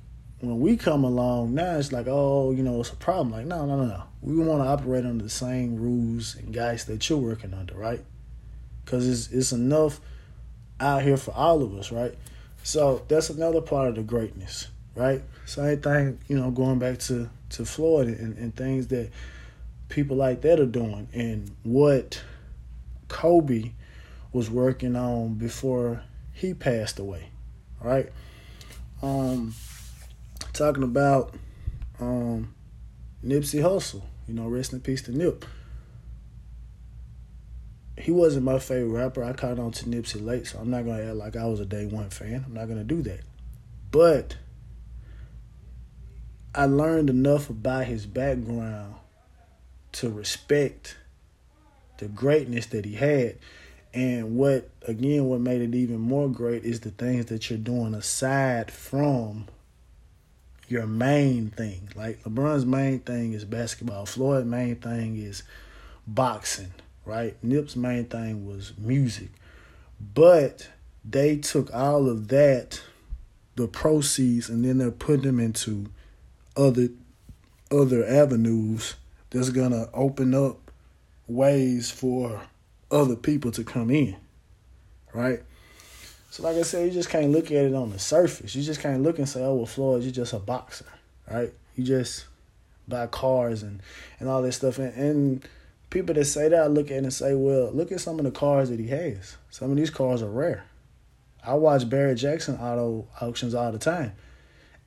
when 0.40 0.60
we 0.60 0.76
come 0.76 1.04
along 1.04 1.54
now, 1.54 1.76
it's 1.76 1.92
like, 1.92 2.06
oh, 2.08 2.52
you 2.52 2.62
know, 2.62 2.80
it's 2.80 2.90
a 2.90 2.96
problem. 2.96 3.32
Like, 3.32 3.46
no, 3.46 3.66
no, 3.66 3.76
no, 3.76 3.86
no. 3.86 4.02
We 4.22 4.36
want 4.36 4.62
to 4.62 4.68
operate 4.68 5.04
under 5.04 5.24
the 5.24 5.30
same 5.30 5.76
rules 5.76 6.34
and 6.36 6.52
guys 6.52 6.84
that 6.86 7.08
you're 7.08 7.18
working 7.18 7.54
under, 7.54 7.74
right? 7.74 8.04
Because 8.84 9.08
it's 9.08 9.32
it's 9.32 9.52
enough 9.52 10.00
out 10.80 11.02
here 11.02 11.16
for 11.16 11.32
all 11.32 11.62
of 11.62 11.74
us, 11.74 11.90
right? 11.90 12.14
So 12.68 13.02
that's 13.08 13.30
another 13.30 13.62
part 13.62 13.88
of 13.88 13.94
the 13.94 14.02
greatness, 14.02 14.68
right? 14.94 15.22
Same 15.46 15.80
thing, 15.80 16.18
you 16.28 16.38
know, 16.38 16.50
going 16.50 16.78
back 16.78 16.98
to 16.98 17.30
to 17.48 17.64
Floyd 17.64 18.08
and, 18.08 18.36
and 18.36 18.54
things 18.54 18.88
that 18.88 19.10
people 19.88 20.18
like 20.18 20.42
that 20.42 20.60
are 20.60 20.66
doing 20.66 21.08
and 21.14 21.50
what 21.62 22.22
Kobe 23.08 23.70
was 24.34 24.50
working 24.50 24.96
on 24.96 25.36
before 25.36 26.02
he 26.34 26.52
passed 26.52 26.98
away. 26.98 27.30
Right? 27.80 28.12
Um 29.00 29.54
talking 30.52 30.82
about 30.82 31.32
um 31.98 32.54
Nipsey 33.24 33.62
Hussle, 33.62 34.02
you 34.26 34.34
know, 34.34 34.46
rest 34.46 34.74
in 34.74 34.80
peace 34.80 35.00
to 35.04 35.12
Nip. 35.12 35.46
He 38.00 38.10
wasn't 38.10 38.44
my 38.44 38.58
favorite 38.58 38.88
rapper. 38.88 39.24
I 39.24 39.32
caught 39.32 39.58
on 39.58 39.72
to 39.72 39.84
Nipsey 39.84 40.24
late, 40.24 40.46
so 40.46 40.58
I'm 40.58 40.70
not 40.70 40.84
gonna 40.84 41.02
act 41.04 41.16
like 41.16 41.36
I 41.36 41.46
was 41.46 41.60
a 41.60 41.66
day 41.66 41.86
one 41.86 42.10
fan. 42.10 42.44
I'm 42.46 42.54
not 42.54 42.68
gonna 42.68 42.84
do 42.84 43.02
that. 43.02 43.20
But 43.90 44.36
I 46.54 46.66
learned 46.66 47.10
enough 47.10 47.50
about 47.50 47.84
his 47.86 48.06
background 48.06 48.94
to 49.92 50.10
respect 50.10 50.96
the 51.98 52.08
greatness 52.08 52.66
that 52.66 52.84
he 52.84 52.94
had. 52.94 53.36
And 53.94 54.36
what 54.36 54.68
again 54.86 55.26
what 55.26 55.40
made 55.40 55.60
it 55.60 55.74
even 55.74 55.98
more 55.98 56.28
great 56.28 56.64
is 56.64 56.80
the 56.80 56.90
things 56.90 57.26
that 57.26 57.48
you're 57.48 57.58
doing 57.58 57.94
aside 57.94 58.70
from 58.70 59.46
your 60.68 60.86
main 60.86 61.50
thing. 61.50 61.88
Like 61.96 62.22
LeBron's 62.24 62.66
main 62.66 63.00
thing 63.00 63.32
is 63.32 63.44
basketball. 63.44 64.06
Floyd's 64.06 64.46
main 64.46 64.76
thing 64.76 65.16
is 65.16 65.42
boxing, 66.06 66.72
right? 67.08 67.42
Nip's 67.42 67.74
main 67.74 68.04
thing 68.04 68.46
was 68.46 68.74
music. 68.76 69.30
But 70.14 70.68
they 71.04 71.38
took 71.38 71.74
all 71.74 72.08
of 72.08 72.28
that, 72.28 72.82
the 73.56 73.66
proceeds, 73.66 74.48
and 74.50 74.64
then 74.64 74.78
they're 74.78 74.90
putting 74.90 75.22
them 75.22 75.40
into 75.40 75.86
other 76.56 76.88
other 77.70 78.06
avenues 78.06 78.94
that's 79.30 79.50
gonna 79.50 79.88
open 79.92 80.34
up 80.34 80.70
ways 81.26 81.90
for 81.90 82.42
other 82.90 83.16
people 83.16 83.50
to 83.52 83.64
come 83.64 83.90
in. 83.90 84.16
Right? 85.12 85.42
So 86.30 86.42
like 86.42 86.56
I 86.56 86.62
said, 86.62 86.86
you 86.86 86.92
just 86.92 87.10
can't 87.10 87.30
look 87.30 87.46
at 87.46 87.64
it 87.64 87.74
on 87.74 87.90
the 87.90 87.98
surface. 87.98 88.54
You 88.54 88.62
just 88.62 88.80
can't 88.80 89.02
look 89.02 89.18
and 89.18 89.28
say, 89.28 89.42
"Oh, 89.42 89.54
well, 89.54 89.66
Floyd, 89.66 90.02
you're 90.02 90.12
just 90.12 90.34
a 90.34 90.38
boxer, 90.38 90.86
right? 91.30 91.52
You 91.74 91.84
just 91.84 92.26
buy 92.86 93.06
cars 93.06 93.62
and 93.62 93.80
and 94.20 94.28
all 94.28 94.42
this 94.42 94.56
stuff." 94.56 94.78
And, 94.78 94.94
and 94.94 95.48
people 95.90 96.14
that 96.14 96.24
say 96.24 96.48
that, 96.48 96.62
I 96.62 96.66
look 96.66 96.86
at 96.86 96.98
it 96.98 97.04
and 97.04 97.12
say, 97.12 97.34
"Well, 97.34 97.70
look 97.72 97.92
at 97.92 98.00
some 98.00 98.18
of 98.18 98.24
the 98.24 98.30
cars 98.30 98.70
that 98.70 98.80
he 98.80 98.88
has. 98.88 99.36
Some 99.50 99.70
of 99.70 99.76
these 99.76 99.90
cars 99.90 100.22
are 100.22 100.30
rare." 100.30 100.64
I 101.44 101.54
watch 101.54 101.88
Barrett-Jackson 101.88 102.56
auto 102.56 103.06
auctions 103.20 103.54
all 103.54 103.72
the 103.72 103.78
time, 103.78 104.12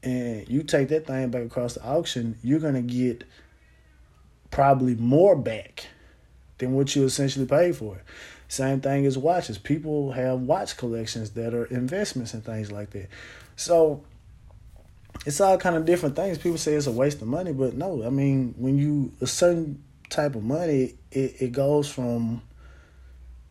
and 0.04 0.48
you 0.48 0.64
take 0.64 0.90
that 0.90 1.08
thing 1.08 1.30
back 1.30 1.44
across 1.44 1.74
the 1.74 1.84
auction, 1.84 2.38
you're 2.44 2.60
gonna 2.60 2.82
get 2.82 3.24
probably 4.52 4.96
more 4.96 5.36
back 5.36 5.88
than 6.58 6.74
what 6.74 6.96
you 6.96 7.06
essentially 7.06 7.46
paid 7.46 7.76
for 7.76 7.96
it. 7.96 8.04
Same 8.48 8.82
thing 8.82 9.06
as 9.06 9.18
watches. 9.18 9.58
People 9.58 10.12
have 10.12 10.42
watch 10.42 10.76
collections 10.76 11.32
that 11.32 11.54
are 11.54 11.66
investments 11.66 12.34
and 12.34 12.44
things 12.44 12.70
like 12.70 12.90
that. 12.92 13.08
So 13.56 14.04
it's 15.26 15.40
all 15.40 15.58
kind 15.58 15.78
of 15.78 15.86
different 15.86 16.16
things. 16.18 16.38
People 16.38 16.58
say 16.58 16.74
it's 16.74 16.86
a 16.86 16.92
waste 16.92 17.22
of 17.22 17.28
money, 17.28 17.54
but 17.54 17.76
no. 17.76 18.04
I 18.04 18.10
mean, 18.10 18.54
when 18.58 18.78
you 18.78 19.14
a 19.22 19.28
certain 19.28 19.82
type 20.12 20.36
of 20.36 20.44
money, 20.44 20.96
it, 21.12 21.42
it 21.42 21.52
goes 21.52 21.90
from 21.90 22.42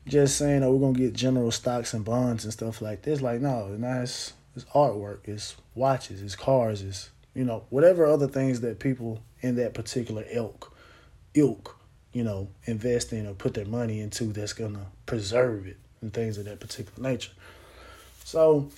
just 0.07 0.37
saying, 0.37 0.63
"Oh, 0.63 0.73
we're 0.73 0.87
gonna 0.89 0.99
get 0.99 1.15
general 1.15 1.51
stocks 1.51 1.95
and 1.95 2.05
bonds 2.05 2.45
and 2.45 2.53
stuff 2.53 2.81
like 2.81 3.03
this." 3.03 3.21
Like, 3.21 3.41
no, 3.41 3.77
it's, 3.81 4.33
it's 4.55 4.65
artwork, 4.67 5.21
it's 5.25 5.57
watches, 5.75 6.23
it's 6.23 6.37
cars, 6.37 6.83
it's 6.83 7.11
you 7.35 7.45
know 7.45 7.65
whatever 7.71 8.07
other 8.07 8.29
things 8.29 8.61
that 8.61 8.79
people 8.79 9.23
in 9.41 9.57
that 9.57 9.75
particular 9.75 10.25
ilk, 10.31 10.77
ilk 11.35 11.81
you 12.13 12.25
know, 12.25 12.49
invest 12.65 13.13
in 13.13 13.27
or 13.27 13.35
put 13.35 13.55
their 13.55 13.65
money 13.65 14.01
into 14.01 14.25
that's 14.25 14.53
gonna 14.53 14.87
preserve 15.07 15.67
it 15.67 15.77
and 16.01 16.13
things 16.13 16.39
of 16.39 16.45
that 16.47 16.61
particular 16.61 17.09
nature. 17.09 17.33
So, 18.25 18.69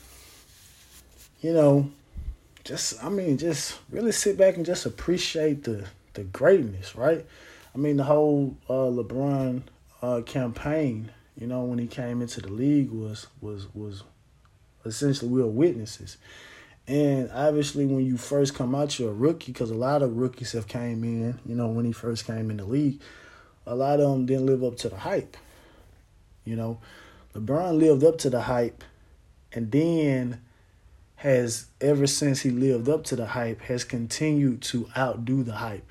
you 1.41 1.53
know, 1.53 1.91
just 2.65 3.03
I 3.03 3.09
mean, 3.09 3.39
just 3.39 3.79
really 3.91 4.13
sit 4.13 4.37
back 4.37 4.57
and 4.57 4.67
just 4.67 4.87
appreciate 4.87 5.65
the 5.65 5.87
the 6.15 6.25
greatness, 6.25 6.95
right? 6.95 7.25
I 7.75 7.79
mean, 7.79 7.97
the 7.97 8.05
whole 8.05 8.57
uh, 8.69 8.73
LeBron 8.73 9.63
uh, 10.03 10.21
campaign, 10.23 11.11
you 11.39 11.47
know, 11.47 11.63
when 11.65 11.79
he 11.79 11.87
came 11.87 12.21
into 12.21 12.41
the 12.41 12.53
league 12.53 12.91
was 12.91 13.27
was 13.41 13.67
was 13.75 14.03
essentially 14.85 15.31
we 15.31 15.41
were 15.43 15.49
witnesses. 15.49 16.19
And 16.87 17.31
obviously, 17.33 17.87
when 17.87 18.05
you 18.05 18.17
first 18.17 18.55
come 18.55 18.75
out, 18.75 18.99
you're 18.99 19.11
a 19.11 19.15
rookie 19.15 19.53
because 19.53 19.71
a 19.71 19.75
lot 19.75 20.03
of 20.03 20.17
rookies 20.17 20.53
have 20.53 20.67
came 20.67 21.05
in. 21.05 21.39
You 21.47 21.55
know, 21.55 21.69
when 21.69 21.85
he 21.85 21.93
first 21.93 22.27
came 22.27 22.51
in 22.51 22.57
the 22.57 22.65
league, 22.65 23.01
a 23.67 23.75
lot 23.75 24.01
of 24.01 24.11
them 24.11 24.27
didn't 24.27 24.47
live 24.47 24.65
up 24.65 24.77
to 24.79 24.89
the 24.89 24.97
hype. 24.97 25.37
You 26.45 26.57
know, 26.57 26.81
LeBron 27.35 27.79
lived 27.79 28.03
up 28.03 28.19
to 28.19 28.31
the 28.31 28.43
hype 28.43 28.83
and 29.53 29.71
then 29.71 30.41
has 31.17 31.67
ever 31.81 32.07
since 32.07 32.41
he 32.41 32.51
lived 32.51 32.89
up 32.89 33.05
to 33.05 33.15
the 33.15 33.27
hype 33.27 33.61
has 33.63 33.85
continued 33.85 34.61
to 34.63 34.89
outdo 34.97 35.45
the 35.45 35.55
hype. 35.55 35.89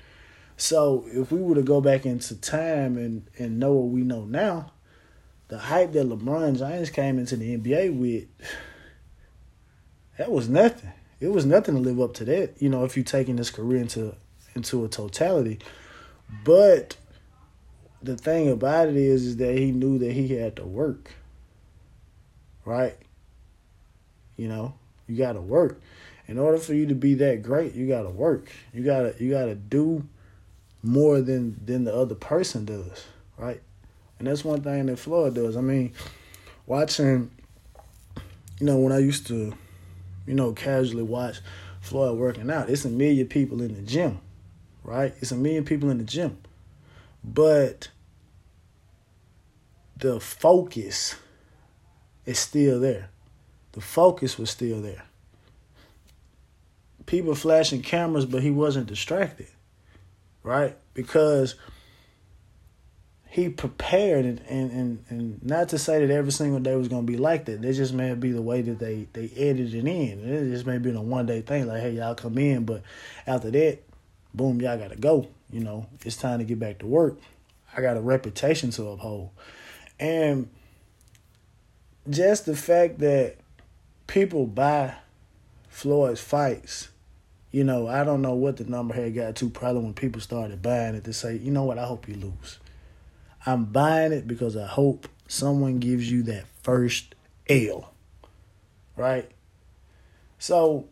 So 0.62 1.06
if 1.08 1.32
we 1.32 1.40
were 1.42 1.56
to 1.56 1.62
go 1.62 1.80
back 1.80 2.06
into 2.06 2.36
time 2.36 2.96
and, 2.96 3.26
and 3.36 3.58
know 3.58 3.72
what 3.72 3.88
we 3.88 4.02
know 4.02 4.24
now, 4.24 4.70
the 5.48 5.58
hype 5.58 5.90
that 5.90 6.08
LeBron 6.08 6.56
James 6.56 6.88
came 6.88 7.18
into 7.18 7.34
the 7.34 7.58
NBA 7.58 7.98
with, 7.98 8.28
that 10.18 10.30
was 10.30 10.48
nothing. 10.48 10.92
It 11.18 11.32
was 11.32 11.44
nothing 11.44 11.74
to 11.74 11.80
live 11.80 12.00
up 12.00 12.14
to 12.14 12.24
that, 12.26 12.62
you 12.62 12.68
know, 12.68 12.84
if 12.84 12.96
you're 12.96 13.02
taking 13.02 13.38
his 13.38 13.50
career 13.50 13.80
into 13.80 14.14
into 14.54 14.84
a 14.84 14.88
totality. 14.88 15.58
But 16.44 16.96
the 18.00 18.16
thing 18.16 18.48
about 18.48 18.86
it 18.86 18.96
is, 18.96 19.26
is 19.26 19.36
that 19.38 19.58
he 19.58 19.72
knew 19.72 19.98
that 19.98 20.12
he 20.12 20.28
had 20.34 20.54
to 20.56 20.64
work. 20.64 21.10
Right? 22.64 22.96
You 24.36 24.46
know, 24.46 24.74
you 25.08 25.16
got 25.16 25.32
to 25.32 25.40
work. 25.40 25.80
In 26.28 26.38
order 26.38 26.58
for 26.58 26.72
you 26.72 26.86
to 26.86 26.94
be 26.94 27.14
that 27.14 27.42
great, 27.42 27.74
you 27.74 27.88
got 27.88 28.02
to 28.02 28.10
work. 28.10 28.46
You 28.72 28.84
got 28.84 29.00
to 29.00 29.14
you 29.18 29.32
got 29.32 29.46
to 29.46 29.56
do 29.56 30.06
more 30.82 31.20
than 31.20 31.60
than 31.64 31.84
the 31.84 31.94
other 31.94 32.14
person 32.14 32.64
does, 32.64 33.04
right? 33.36 33.60
And 34.18 34.28
that's 34.28 34.44
one 34.44 34.62
thing 34.62 34.86
that 34.86 34.98
Floyd 34.98 35.34
does. 35.34 35.56
I 35.56 35.60
mean, 35.60 35.92
watching 36.66 37.30
you 38.60 38.66
know, 38.66 38.78
when 38.78 38.92
I 38.92 38.98
used 38.98 39.26
to 39.28 39.54
you 40.26 40.34
know, 40.34 40.52
casually 40.52 41.02
watch 41.02 41.40
Floyd 41.80 42.18
working 42.18 42.50
out, 42.50 42.70
it's 42.70 42.84
a 42.84 42.90
million 42.90 43.26
people 43.26 43.60
in 43.62 43.74
the 43.74 43.82
gym, 43.82 44.20
right? 44.84 45.14
It's 45.20 45.32
a 45.32 45.36
million 45.36 45.64
people 45.64 45.90
in 45.90 45.98
the 45.98 46.04
gym. 46.04 46.38
But 47.24 47.88
the 49.96 50.20
focus 50.20 51.16
is 52.24 52.38
still 52.38 52.80
there. 52.80 53.10
The 53.72 53.80
focus 53.80 54.38
was 54.38 54.50
still 54.50 54.80
there. 54.80 55.04
People 57.06 57.34
flashing 57.34 57.82
cameras, 57.82 58.26
but 58.26 58.42
he 58.42 58.50
wasn't 58.50 58.86
distracted, 58.86 59.48
right? 60.42 60.76
Because 60.94 61.54
he 63.32 63.48
prepared 63.48 64.26
and, 64.26 64.40
and, 64.48 64.70
and, 64.70 65.04
and 65.08 65.42
not 65.42 65.70
to 65.70 65.78
say 65.78 66.04
that 66.04 66.12
every 66.12 66.32
single 66.32 66.60
day 66.60 66.76
was 66.76 66.88
gonna 66.88 67.02
be 67.02 67.16
like 67.16 67.46
that. 67.46 67.62
That 67.62 67.72
just 67.72 67.94
may 67.94 68.12
be 68.14 68.30
the 68.30 68.42
way 68.42 68.60
that 68.60 68.78
they, 68.78 69.08
they 69.14 69.30
edited 69.34 69.74
it 69.74 69.86
in. 69.86 70.20
It 70.20 70.50
just 70.50 70.66
may 70.66 70.76
be 70.76 70.90
a 70.90 71.00
one 71.00 71.24
day 71.24 71.40
thing, 71.40 71.66
like, 71.66 71.80
hey, 71.80 71.92
y'all 71.92 72.14
come 72.14 72.36
in, 72.36 72.66
but 72.66 72.82
after 73.26 73.50
that, 73.50 73.78
boom, 74.34 74.60
y'all 74.60 74.76
gotta 74.76 74.96
go. 74.96 75.28
You 75.50 75.60
know, 75.60 75.86
it's 76.04 76.16
time 76.16 76.40
to 76.40 76.44
get 76.44 76.58
back 76.58 76.80
to 76.80 76.86
work. 76.86 77.18
I 77.74 77.80
got 77.80 77.96
a 77.96 78.00
reputation 78.00 78.70
to 78.72 78.88
uphold. 78.88 79.30
And 79.98 80.50
just 82.10 82.44
the 82.44 82.56
fact 82.56 82.98
that 82.98 83.36
people 84.06 84.46
buy 84.46 84.94
Floyd's 85.68 86.20
fights, 86.20 86.88
you 87.52 87.64
know, 87.64 87.86
I 87.86 88.02
don't 88.02 88.22
know 88.22 88.34
what 88.34 88.56
the 88.56 88.64
number 88.64 88.94
had 88.94 89.14
got 89.14 89.36
to, 89.36 89.50
probably 89.50 89.82
when 89.82 89.94
people 89.94 90.20
started 90.20 90.62
buying 90.62 90.94
it 90.94 91.04
to 91.04 91.12
say, 91.12 91.36
you 91.36 91.50
know 91.50 91.64
what, 91.64 91.78
I 91.78 91.84
hope 91.84 92.08
you 92.08 92.16
lose. 92.16 92.58
I'm 93.44 93.66
buying 93.66 94.12
it 94.12 94.26
because 94.26 94.56
I 94.56 94.66
hope 94.66 95.06
someone 95.28 95.78
gives 95.78 96.10
you 96.10 96.22
that 96.24 96.46
first 96.62 97.14
L. 97.48 97.92
Right? 98.96 99.30
So 100.38 100.86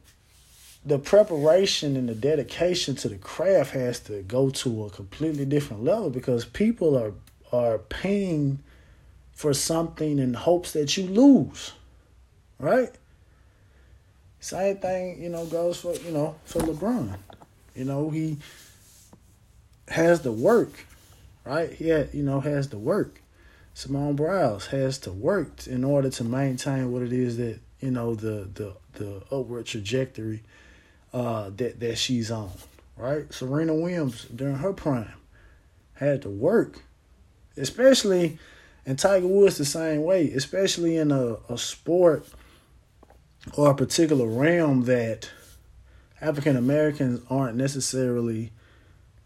the 0.84 0.98
preparation 0.98 1.96
and 1.96 2.08
the 2.08 2.14
dedication 2.14 2.94
to 2.96 3.08
the 3.08 3.16
craft 3.16 3.72
has 3.72 4.00
to 4.00 4.22
go 4.22 4.50
to 4.50 4.84
a 4.84 4.90
completely 4.90 5.46
different 5.46 5.82
level 5.82 6.10
because 6.10 6.44
people 6.44 6.96
are 6.96 7.12
are 7.52 7.78
paying 7.78 8.60
for 9.32 9.52
something 9.52 10.18
in 10.20 10.34
hopes 10.34 10.72
that 10.72 10.96
you 10.96 11.04
lose. 11.06 11.72
Right? 12.58 12.94
Same 14.40 14.78
thing, 14.78 15.22
you 15.22 15.28
know, 15.28 15.44
goes 15.44 15.78
for, 15.78 15.94
you 15.96 16.12
know, 16.12 16.34
for 16.44 16.60
LeBron. 16.60 17.16
You 17.74 17.84
know, 17.84 18.08
he 18.08 18.38
has 19.88 20.22
the 20.22 20.32
work, 20.32 20.86
right? 21.44 21.70
He 21.70 21.88
had, 21.88 22.14
you 22.14 22.22
know, 22.22 22.40
has 22.40 22.70
the 22.70 22.78
work. 22.78 23.20
Simone 23.74 24.16
Biles 24.16 24.66
has 24.68 24.98
to 25.00 25.12
work 25.12 25.66
in 25.66 25.84
order 25.84 26.10
to 26.10 26.24
maintain 26.24 26.90
what 26.90 27.02
it 27.02 27.12
is 27.12 27.36
that, 27.36 27.60
you 27.80 27.90
know, 27.90 28.14
the 28.14 28.48
the 28.54 28.74
the 28.94 29.22
upward 29.30 29.66
trajectory 29.66 30.42
uh, 31.12 31.50
that 31.56 31.78
that 31.80 31.98
she's 31.98 32.30
on, 32.30 32.50
right? 32.96 33.32
Serena 33.32 33.74
Williams 33.74 34.24
during 34.24 34.56
her 34.56 34.72
prime 34.72 35.12
had 35.94 36.22
to 36.22 36.30
work, 36.30 36.82
especially, 37.56 38.38
and 38.86 38.98
Tiger 38.98 39.26
Woods 39.26 39.58
the 39.58 39.64
same 39.66 40.02
way, 40.02 40.30
especially 40.32 40.96
in 40.96 41.12
a, 41.12 41.36
a 41.48 41.58
sport 41.58 42.26
or 43.54 43.70
a 43.70 43.74
particular 43.74 44.26
realm 44.26 44.84
that 44.84 45.30
African 46.20 46.56
Americans 46.56 47.20
aren't 47.30 47.56
necessarily 47.56 48.52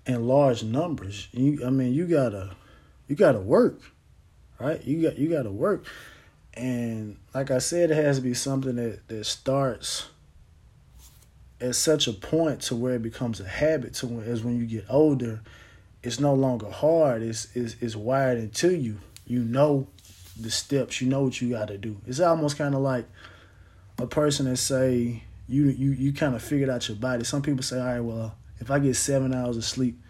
in 0.07 0.27
large 0.27 0.63
numbers. 0.63 1.29
You, 1.33 1.65
I 1.67 1.71
mean, 1.71 1.93
you 1.93 2.07
gotta, 2.07 2.55
you 3.09 3.17
gotta 3.17 3.41
work, 3.41 3.81
right? 4.59 4.83
You 4.85 5.03
got, 5.03 5.19
you 5.19 5.29
gotta 5.29 5.51
work, 5.51 5.87
and 6.55 7.17
like 7.35 7.51
I 7.51 7.59
said, 7.59 7.91
it 7.91 7.97
has 7.97 8.17
to 8.17 8.23
be 8.23 8.35
something 8.35 8.77
that 8.77 9.09
that 9.09 9.25
starts 9.25 10.09
at 11.61 11.75
such 11.75 12.07
a 12.07 12.13
point 12.13 12.61
to 12.63 12.77
where 12.77 12.95
it 12.95 13.03
becomes 13.03 13.41
a 13.41 13.49
habit. 13.49 13.95
To 13.95 14.21
as 14.23 14.45
when 14.45 14.59
you 14.59 14.67
get 14.67 14.85
older, 14.89 15.41
it's 16.03 16.21
no 16.21 16.35
longer 16.35 16.71
hard. 16.71 17.23
It's 17.23 17.49
it's, 17.57 17.77
it's 17.81 17.97
wired 17.97 18.39
into 18.39 18.75
you. 18.75 18.99
You 19.27 19.41
know 19.41 19.89
the 20.39 20.51
steps. 20.51 21.01
You 21.01 21.09
know 21.09 21.23
what 21.23 21.41
you 21.41 21.51
got 21.51 21.69
to 21.69 21.79
do. 21.79 21.97
It's 22.07 22.21
almost 22.21 22.59
kind 22.59 22.75
of 22.75 22.83
like 22.83 23.07
a 23.99 24.07
person 24.07 24.47
that 24.47 24.57
say 24.57 25.23
you 25.49 25.67
you 25.67 25.93
you 25.93 26.13
kind 26.13 26.35
of 26.35 26.43
figured 26.43 26.71
out 26.71 26.89
your 26.89 26.97
body. 26.97 27.25
Some 27.25 27.43
people 27.43 27.63
say, 27.63 27.79
all 27.79 27.87
right, 27.87 28.01
well, 28.01 28.35
if 28.59 28.71
I 28.71 28.79
get 28.79 28.97
seven 28.97 29.35
hours 29.35 29.57
of 29.57 29.65
sleep, 29.65 30.01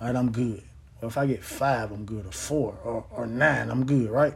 all 0.00 0.08
right, 0.08 0.16
I'm 0.16 0.32
good. 0.32 0.62
Or 1.02 1.08
if 1.08 1.16
I 1.16 1.26
get 1.26 1.42
five, 1.42 1.92
I'm 1.92 2.04
good. 2.04 2.26
Or 2.26 2.32
four, 2.32 2.76
or 2.84 3.04
or 3.10 3.26
nine, 3.26 3.70
I'm 3.70 3.86
good. 3.86 4.10
Right? 4.10 4.34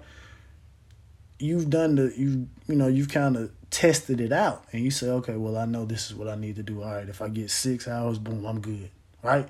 You've 1.39 1.69
done 1.69 1.97
the 1.97 2.13
you 2.17 2.49
you 2.67 2.77
know 2.77 2.89
you've 2.89 3.11
kind 3.11 3.37
of 3.37 3.51
tested 3.71 4.21
it 4.21 4.33
out, 4.33 4.65
and 4.73 4.83
you 4.83 4.91
say, 4.91 5.09
okay, 5.09 5.37
well, 5.37 5.57
I 5.57 5.65
know 5.65 5.85
this 5.85 6.11
is 6.11 6.15
what 6.15 6.29
I 6.29 6.37
need 6.37 6.57
to 6.57 6.63
do. 6.63 6.83
All 6.83 6.95
right, 6.95 7.09
if 7.09 7.21
I 7.21 7.29
get 7.29 7.51
six 7.51 7.89
hours, 7.89 8.19
boom, 8.19 8.47
I'm 8.47 8.61
good. 8.61 8.91
Right? 9.23 9.49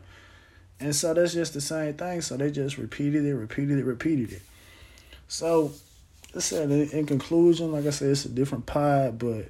And 0.81 0.95
so 0.95 1.15
that's 1.15 1.33
just 1.33 1.55
the 1.55 1.61
same 1.61 1.95
thing. 1.95 2.21
So 2.21 2.37
they 2.37 2.51
just 2.51 2.79
repeated 2.79 3.25
it, 3.25 3.35
repeated 3.35 3.79
it, 3.79 3.85
repeated 3.85 4.33
it. 4.33 4.43
So 5.29 5.73
I 6.35 6.41
said 6.41 6.71
in 6.71 7.07
conclusion, 7.07 7.73
like 7.73 7.87
I 7.87 7.91
said, 7.91 8.09
it's 8.09 8.25
a 8.25 8.29
different 8.29 8.67
pod, 8.67 9.19
but 9.19 9.47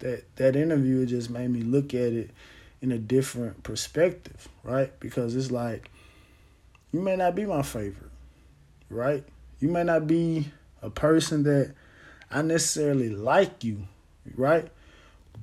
that 0.00 0.24
that 0.36 0.56
interview 0.56 1.06
just 1.06 1.30
made 1.30 1.48
me 1.50 1.62
look 1.62 1.94
at 1.94 2.12
it 2.12 2.30
in 2.82 2.92
a 2.92 2.98
different 2.98 3.62
perspective, 3.62 4.48
right? 4.62 4.98
Because 5.00 5.36
it's 5.36 5.50
like 5.50 5.88
you 6.92 7.00
may 7.00 7.16
not 7.16 7.34
be 7.34 7.46
my 7.46 7.62
favorite, 7.62 8.10
right? 8.90 9.24
You 9.60 9.68
may 9.68 9.84
not 9.84 10.06
be 10.06 10.48
a 10.82 10.90
person 10.90 11.44
that 11.44 11.74
I 12.30 12.42
necessarily 12.42 13.08
like 13.08 13.62
you, 13.64 13.86
right? 14.34 14.68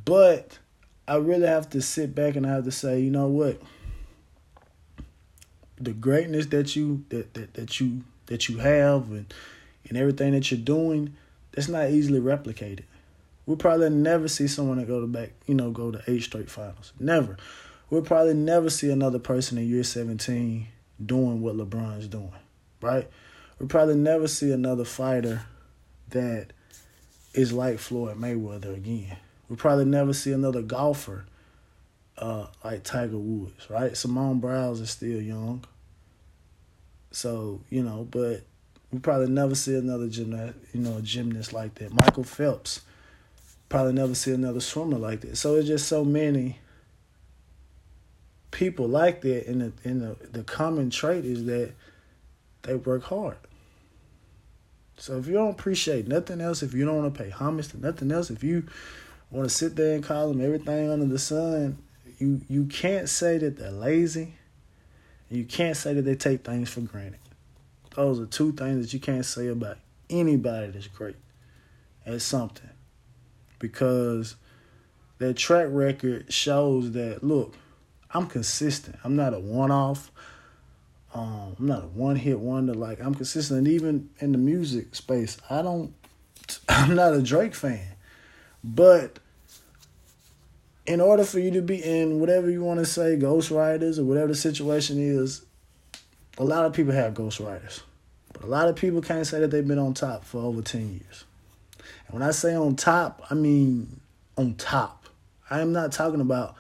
But 0.06 0.60
I 1.08 1.15
really 1.15 1.48
have 1.48 1.69
to 1.72 1.82
sit 1.82 2.13
back 2.13 2.36
and 2.36 2.46
I 2.46 2.52
have 2.52 2.65
to 2.65 2.72
say, 2.72 3.00
you 3.00 3.10
know 3.10 3.28
what? 3.28 3.62
The 5.80 5.93
greatness 5.93 6.48
that 6.48 6.76
you 6.76 7.06
that 7.10 7.34
that, 7.36 7.54
that 7.54 7.80
you 7.80 8.04
that 8.28 8.50
you 8.50 8.58
have 8.58 9.12
and 9.12 9.34
and 9.88 9.98
everything 9.98 10.32
that 10.34 10.50
you're 10.52 10.60
doing, 10.60 11.15
that's 11.52 11.67
not 11.67 11.89
easily 11.89 12.19
replicated. 12.19 12.84
We'll 13.46 13.58
probably 13.58 13.89
never 13.89 14.28
see 14.28 14.48
someone 14.48 14.78
that 14.78 14.88
go 14.88 15.02
to 15.02 15.08
back, 15.08 15.32
you 15.48 15.56
know, 15.56 15.72
go 15.72 15.91
to 15.91 16.02
eight 16.08 16.24
straight 16.24 16.50
finals. 16.50 16.93
Never. 17.00 17.38
We'll 17.89 18.02
probably 18.02 18.34
never 18.34 18.69
see 18.69 18.89
another 18.89 19.19
person 19.19 19.58
in 19.58 19.67
year 19.69 19.84
17 19.84 20.67
doing 21.06 21.41
what 21.41 21.58
LeBron's 21.58 22.08
doing, 22.08 22.32
right? 22.82 23.08
We'll 23.60 23.69
probably 23.69 23.96
never 23.96 24.28
see 24.28 24.52
another 24.52 24.86
fighter 24.86 25.46
that 26.10 26.48
is 27.34 27.52
like 27.52 27.80
Floyd 27.80 28.17
Mayweather 28.17 28.76
again. 28.76 29.17
We'll 29.50 29.58
probably 29.58 29.86
never 29.86 30.13
see 30.13 30.32
another 30.32 30.62
golfer 30.62 31.26
uh, 32.17 32.48
like 32.63 32.84
Tiger 32.84 33.17
Woods, 33.17 33.69
right? 33.69 33.96
Simone 33.96 34.39
Biles 34.39 34.80
is 34.80 34.91
still 34.91 35.22
young. 35.22 35.63
So, 37.12 37.62
you 37.69 37.84
know, 37.84 38.08
but 38.10 38.41
we 38.93 38.99
probably 38.99 39.27
never 39.27 39.56
see 39.56 39.75
another 39.75 40.08
gymnast, 40.08 40.56
you 40.71 40.82
know, 40.82 41.01
gymnast 41.01 41.51
like 41.51 41.73
that. 41.75 41.91
Michael 41.91 42.23
Phelps 42.23 42.82
probably 43.67 43.93
never 43.93 44.13
see 44.13 44.32
another 44.32 44.60
swimmer 44.60 44.99
like 44.99 45.21
that. 45.21 45.36
So 45.36 45.56
it's 45.56 45.67
just 45.67 45.88
so 45.88 46.06
many 46.06 46.60
people 48.51 48.88
like 48.88 49.21
that, 49.21 49.47
and 49.47 49.62
the 49.62 49.73
and 49.84 50.01
the, 50.01 50.15
the 50.32 50.43
common 50.43 50.91
trait 50.91 51.25
is 51.25 51.45
that 51.45 51.71
they 52.62 52.75
work 52.75 53.06
hard. 53.06 53.38
So 54.97 55.17
if 55.17 55.25
you 55.25 55.34
don't 55.34 55.49
appreciate 55.49 56.08
nothing 56.08 56.39
else, 56.39 56.62
if 56.62 56.75
you 56.75 56.86
don't 56.86 56.97
want 56.97 57.15
to 57.15 57.23
pay 57.23 57.32
homage 57.32 57.69
to 57.69 57.79
nothing 57.79 58.12
else, 58.12 58.29
if 58.29 58.43
you 58.43 58.67
want 59.32 59.49
to 59.49 59.53
sit 59.53 59.75
there 59.75 59.95
and 59.95 60.03
call 60.03 60.27
them 60.27 60.39
everything 60.39 60.91
under 60.91 61.08
the 61.08 61.17
sun, 61.17 61.79
you 62.19 62.41
you 62.47 62.65
can't 62.65 63.10
say 63.10 63.39
that 63.39 63.58
they're 63.58 63.71
lazy. 63.71 64.36
You 65.32 65.45
can't 65.45 65.75
say 65.75 65.95
that 65.95 66.03
they 66.03 66.13
take 66.13 66.45
things 66.45 66.69
for 66.69 66.82
granted. 66.82 67.17
Those 67.95 68.19
are 68.19 68.25
two 68.25 68.51
things 68.53 68.86
that 68.86 68.93
you 68.93 68.99
can't 68.99 69.25
say 69.25 69.47
about 69.47 69.77
anybody 70.10 70.71
that's 70.71 70.88
great 70.88 71.15
at 72.06 72.21
something. 72.21 72.69
Because 73.60 74.36
their 75.19 75.34
track 75.34 75.67
record 75.69 76.32
shows 76.34 76.91
that, 76.93 77.23
look, 77.23 77.56
I'm 78.12 78.27
consistent. 78.27 78.97
I'm 79.03 79.15
not 79.15 79.34
a 79.34 79.39
one 79.39 79.71
off. 79.71 80.12
Um, 81.13 81.56
I'm 81.60 81.67
not 81.67 81.84
a 81.84 81.88
one 81.88 82.15
hit 82.15 82.39
wonder. 82.39 82.73
Like, 82.73 82.99
I'm 82.99 83.13
consistent. 83.13 83.67
Even 83.67 84.10
in 84.19 84.32
the 84.32 84.38
music 84.38 84.95
space, 84.95 85.38
I 85.49 85.62
don't, 85.62 85.93
I'm 86.69 86.95
not 86.95 87.13
a 87.13 87.21
Drake 87.21 87.56
fan. 87.56 87.88
But 88.63 89.19
in 90.86 90.99
order 90.99 91.23
for 91.23 91.39
you 91.39 91.51
to 91.51 91.62
be 91.62 91.84
in 91.84 92.19
whatever 92.19 92.49
you 92.49 92.63
want 92.63 92.79
to 92.79 92.86
say, 92.86 93.17
ghostwriters 93.17 93.99
or 93.99 94.03
whatever 94.03 94.27
the 94.27 94.36
situation 94.36 94.97
is, 94.99 95.45
a 96.38 96.43
lot 96.43 96.65
of 96.65 96.74
people 96.74 96.93
have 96.93 97.13
ghostwriters, 97.13 97.82
but 98.34 98.43
a 98.43 98.48
lot 98.48 98.67
of 98.67 98.76
people 98.76 99.02
can't 99.02 99.26
say 99.26 99.39
that 99.39 99.52
they've 99.52 99.67
been 99.67 99.80
on 99.80 99.93
top 99.93 100.24
for 100.26 100.39
over 100.39 100.62
10 100.62 100.91
years. 100.91 101.26
And 102.08 102.19
when 102.19 102.24
I 102.24 102.32
say 102.32 102.56
on 102.56 102.76
top, 102.76 103.26
I 103.30 103.36
mean 103.36 104.00
on 104.38 104.56
top. 104.56 105.06
I 105.50 105.62
am 105.62 105.72
not 105.72 105.91
talking 105.91 106.22
about 106.22 106.56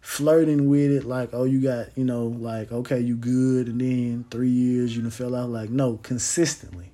flirting 0.00 0.68
with 0.68 0.90
it 0.90 1.04
like, 1.04 1.30
oh, 1.32 1.44
you 1.44 1.62
got, 1.62 1.96
you 1.96 2.04
know, 2.04 2.26
like, 2.26 2.70
okay, 2.70 3.00
you 3.00 3.16
good, 3.16 3.68
and 3.68 3.80
then 3.80 4.24
three 4.30 4.50
years 4.50 4.94
you 4.94 5.00
done 5.00 5.10
fell 5.10 5.34
out. 5.34 5.48
Like, 5.48 5.70
no, 5.70 5.98
consistently. 6.02 6.90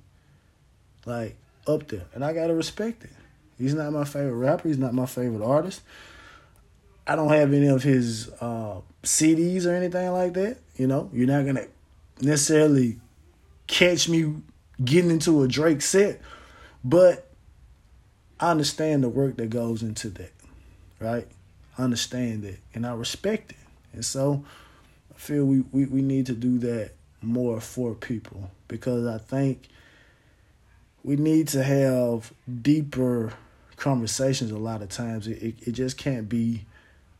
Like, 1.05 1.35
up 1.67 1.87
there. 1.89 2.05
And 2.13 2.23
I 2.23 2.33
gotta 2.33 2.55
respect 2.55 3.03
it. 3.03 3.09
He's 3.57 3.73
not 3.73 3.91
my 3.91 4.05
favorite 4.05 4.35
rapper, 4.35 4.67
he's 4.67 4.77
not 4.77 4.93
my 4.93 5.05
favorite 5.05 5.45
artist. 5.45 5.81
I 7.05 7.15
don't 7.15 7.29
have 7.29 7.51
any 7.53 7.67
of 7.67 7.83
his 7.83 8.29
uh, 8.39 8.79
CDs 9.03 9.65
or 9.65 9.73
anything 9.73 10.09
like 10.11 10.33
that. 10.33 10.57
You 10.77 10.87
know, 10.87 11.09
you're 11.11 11.27
not 11.27 11.45
gonna 11.45 11.67
necessarily 12.21 12.99
catch 13.67 14.09
me 14.09 14.35
getting 14.83 15.11
into 15.11 15.43
a 15.43 15.47
Drake 15.47 15.81
set, 15.81 16.21
but 16.83 17.27
I 18.39 18.51
understand 18.51 19.03
the 19.03 19.09
work 19.09 19.37
that 19.37 19.49
goes 19.49 19.83
into 19.83 20.09
that, 20.09 20.33
right? 20.99 21.27
I 21.77 21.83
understand 21.83 22.43
that 22.43 22.57
and 22.73 22.85
I 22.85 22.93
respect 22.93 23.51
it. 23.51 23.57
And 23.93 24.03
so 24.03 24.43
I 25.13 25.17
feel 25.17 25.45
we, 25.45 25.63
we, 25.71 25.85
we 25.85 26.01
need 26.01 26.25
to 26.27 26.33
do 26.33 26.57
that 26.59 26.91
more 27.21 27.61
for 27.61 27.93
people 27.93 28.49
because 28.67 29.05
I 29.05 29.19
think 29.19 29.67
we 31.03 31.15
need 31.15 31.47
to 31.49 31.63
have 31.63 32.33
deeper 32.61 33.33
conversations 33.75 34.51
a 34.51 34.57
lot 34.57 34.81
of 34.81 34.89
times. 34.89 35.27
It, 35.27 35.41
it, 35.41 35.67
it 35.67 35.71
just 35.71 35.97
can't 35.97 36.27
be, 36.27 36.65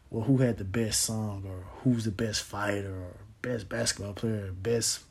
well, 0.10 0.24
who 0.24 0.38
had 0.38 0.58
the 0.58 0.64
best 0.64 1.02
song 1.02 1.44
or 1.48 1.64
who's 1.82 2.06
the 2.06 2.12
best 2.12 2.44
fighter 2.44 2.94
or 2.94 3.16
best 3.42 3.70
basketball 3.70 4.14
player, 4.14 4.52
best 4.52 5.02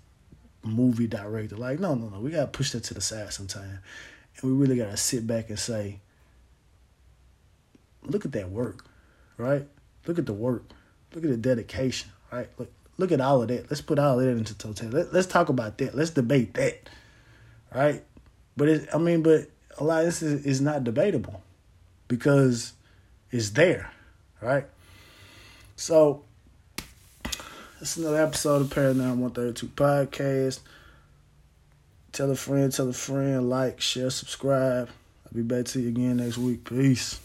movie 0.62 1.07
director. 1.07 1.57
Like, 1.57 1.81
no, 1.81 1.95
no, 1.95 2.09
no. 2.09 2.21
We 2.21 2.31
gotta 2.31 2.47
push 2.47 2.73
that 2.73 2.85
to 2.85 2.95
the 2.95 3.01
side 3.01 3.33
sometime. 3.33 3.81
And 4.40 4.51
we 4.51 4.57
really 4.57 4.77
gotta 4.77 4.97
sit 4.97 5.27
back 5.27 5.49
and 5.49 5.59
say, 5.59 6.01
look 8.03 8.25
at 8.25 8.33
that 8.33 8.51
work, 8.51 8.85
right? 9.37 9.66
Look 10.07 10.19
at 10.19 10.27
the 10.27 10.33
work. 10.33 10.64
Look 11.14 11.25
at 11.25 11.31
the 11.31 11.37
dedication, 11.37 12.11
right? 12.31 12.49
Look 12.59 12.71
look 13.01 13.12
at 13.12 13.21
all 13.21 13.43
of 13.43 13.49
that. 13.49 13.71
Let's 13.71 13.81
put 13.81 13.99
all 13.99 14.21
of 14.21 14.25
that 14.25 14.31
into 14.31 14.57
totality. 14.57 14.97
Let, 14.97 15.12
let's 15.12 15.27
talk 15.27 15.49
about 15.49 15.79
that. 15.79 15.95
Let's 15.95 16.11
debate 16.11 16.55
that. 16.55 16.88
Right? 17.75 18.05
But 18.57 18.69
it, 18.69 18.88
I 18.93 18.99
mean, 18.99 19.23
but 19.23 19.49
a 19.79 19.85
lot 19.85 20.01
of 20.01 20.07
this 20.07 20.23
is, 20.23 20.45
is 20.45 20.61
not 20.61 20.85
debatable 20.85 21.43
because 22.09 22.75
it's 23.31 23.51
there, 23.51 23.90
right? 24.40 24.66
So 25.77 26.25
is 27.83 27.97
another 27.97 28.23
episode 28.23 28.61
of 28.61 28.71
Paradigm 28.71 29.21
132 29.21 29.69
Podcast. 29.69 30.61
Tell 32.12 32.31
a 32.31 32.37
friend, 32.37 32.71
tell 32.71 32.90
a 32.90 32.93
friend, 32.93 33.49
like, 33.49 33.81
share, 33.81 34.11
subscribe. 34.11 34.88
I'll 35.25 35.33
be 35.35 35.40
back 35.43 35.64
to 35.66 35.81
you 35.81 35.88
again 35.88 36.19
next 36.19 36.37
week. 36.37 36.64
Peace. 36.64 37.19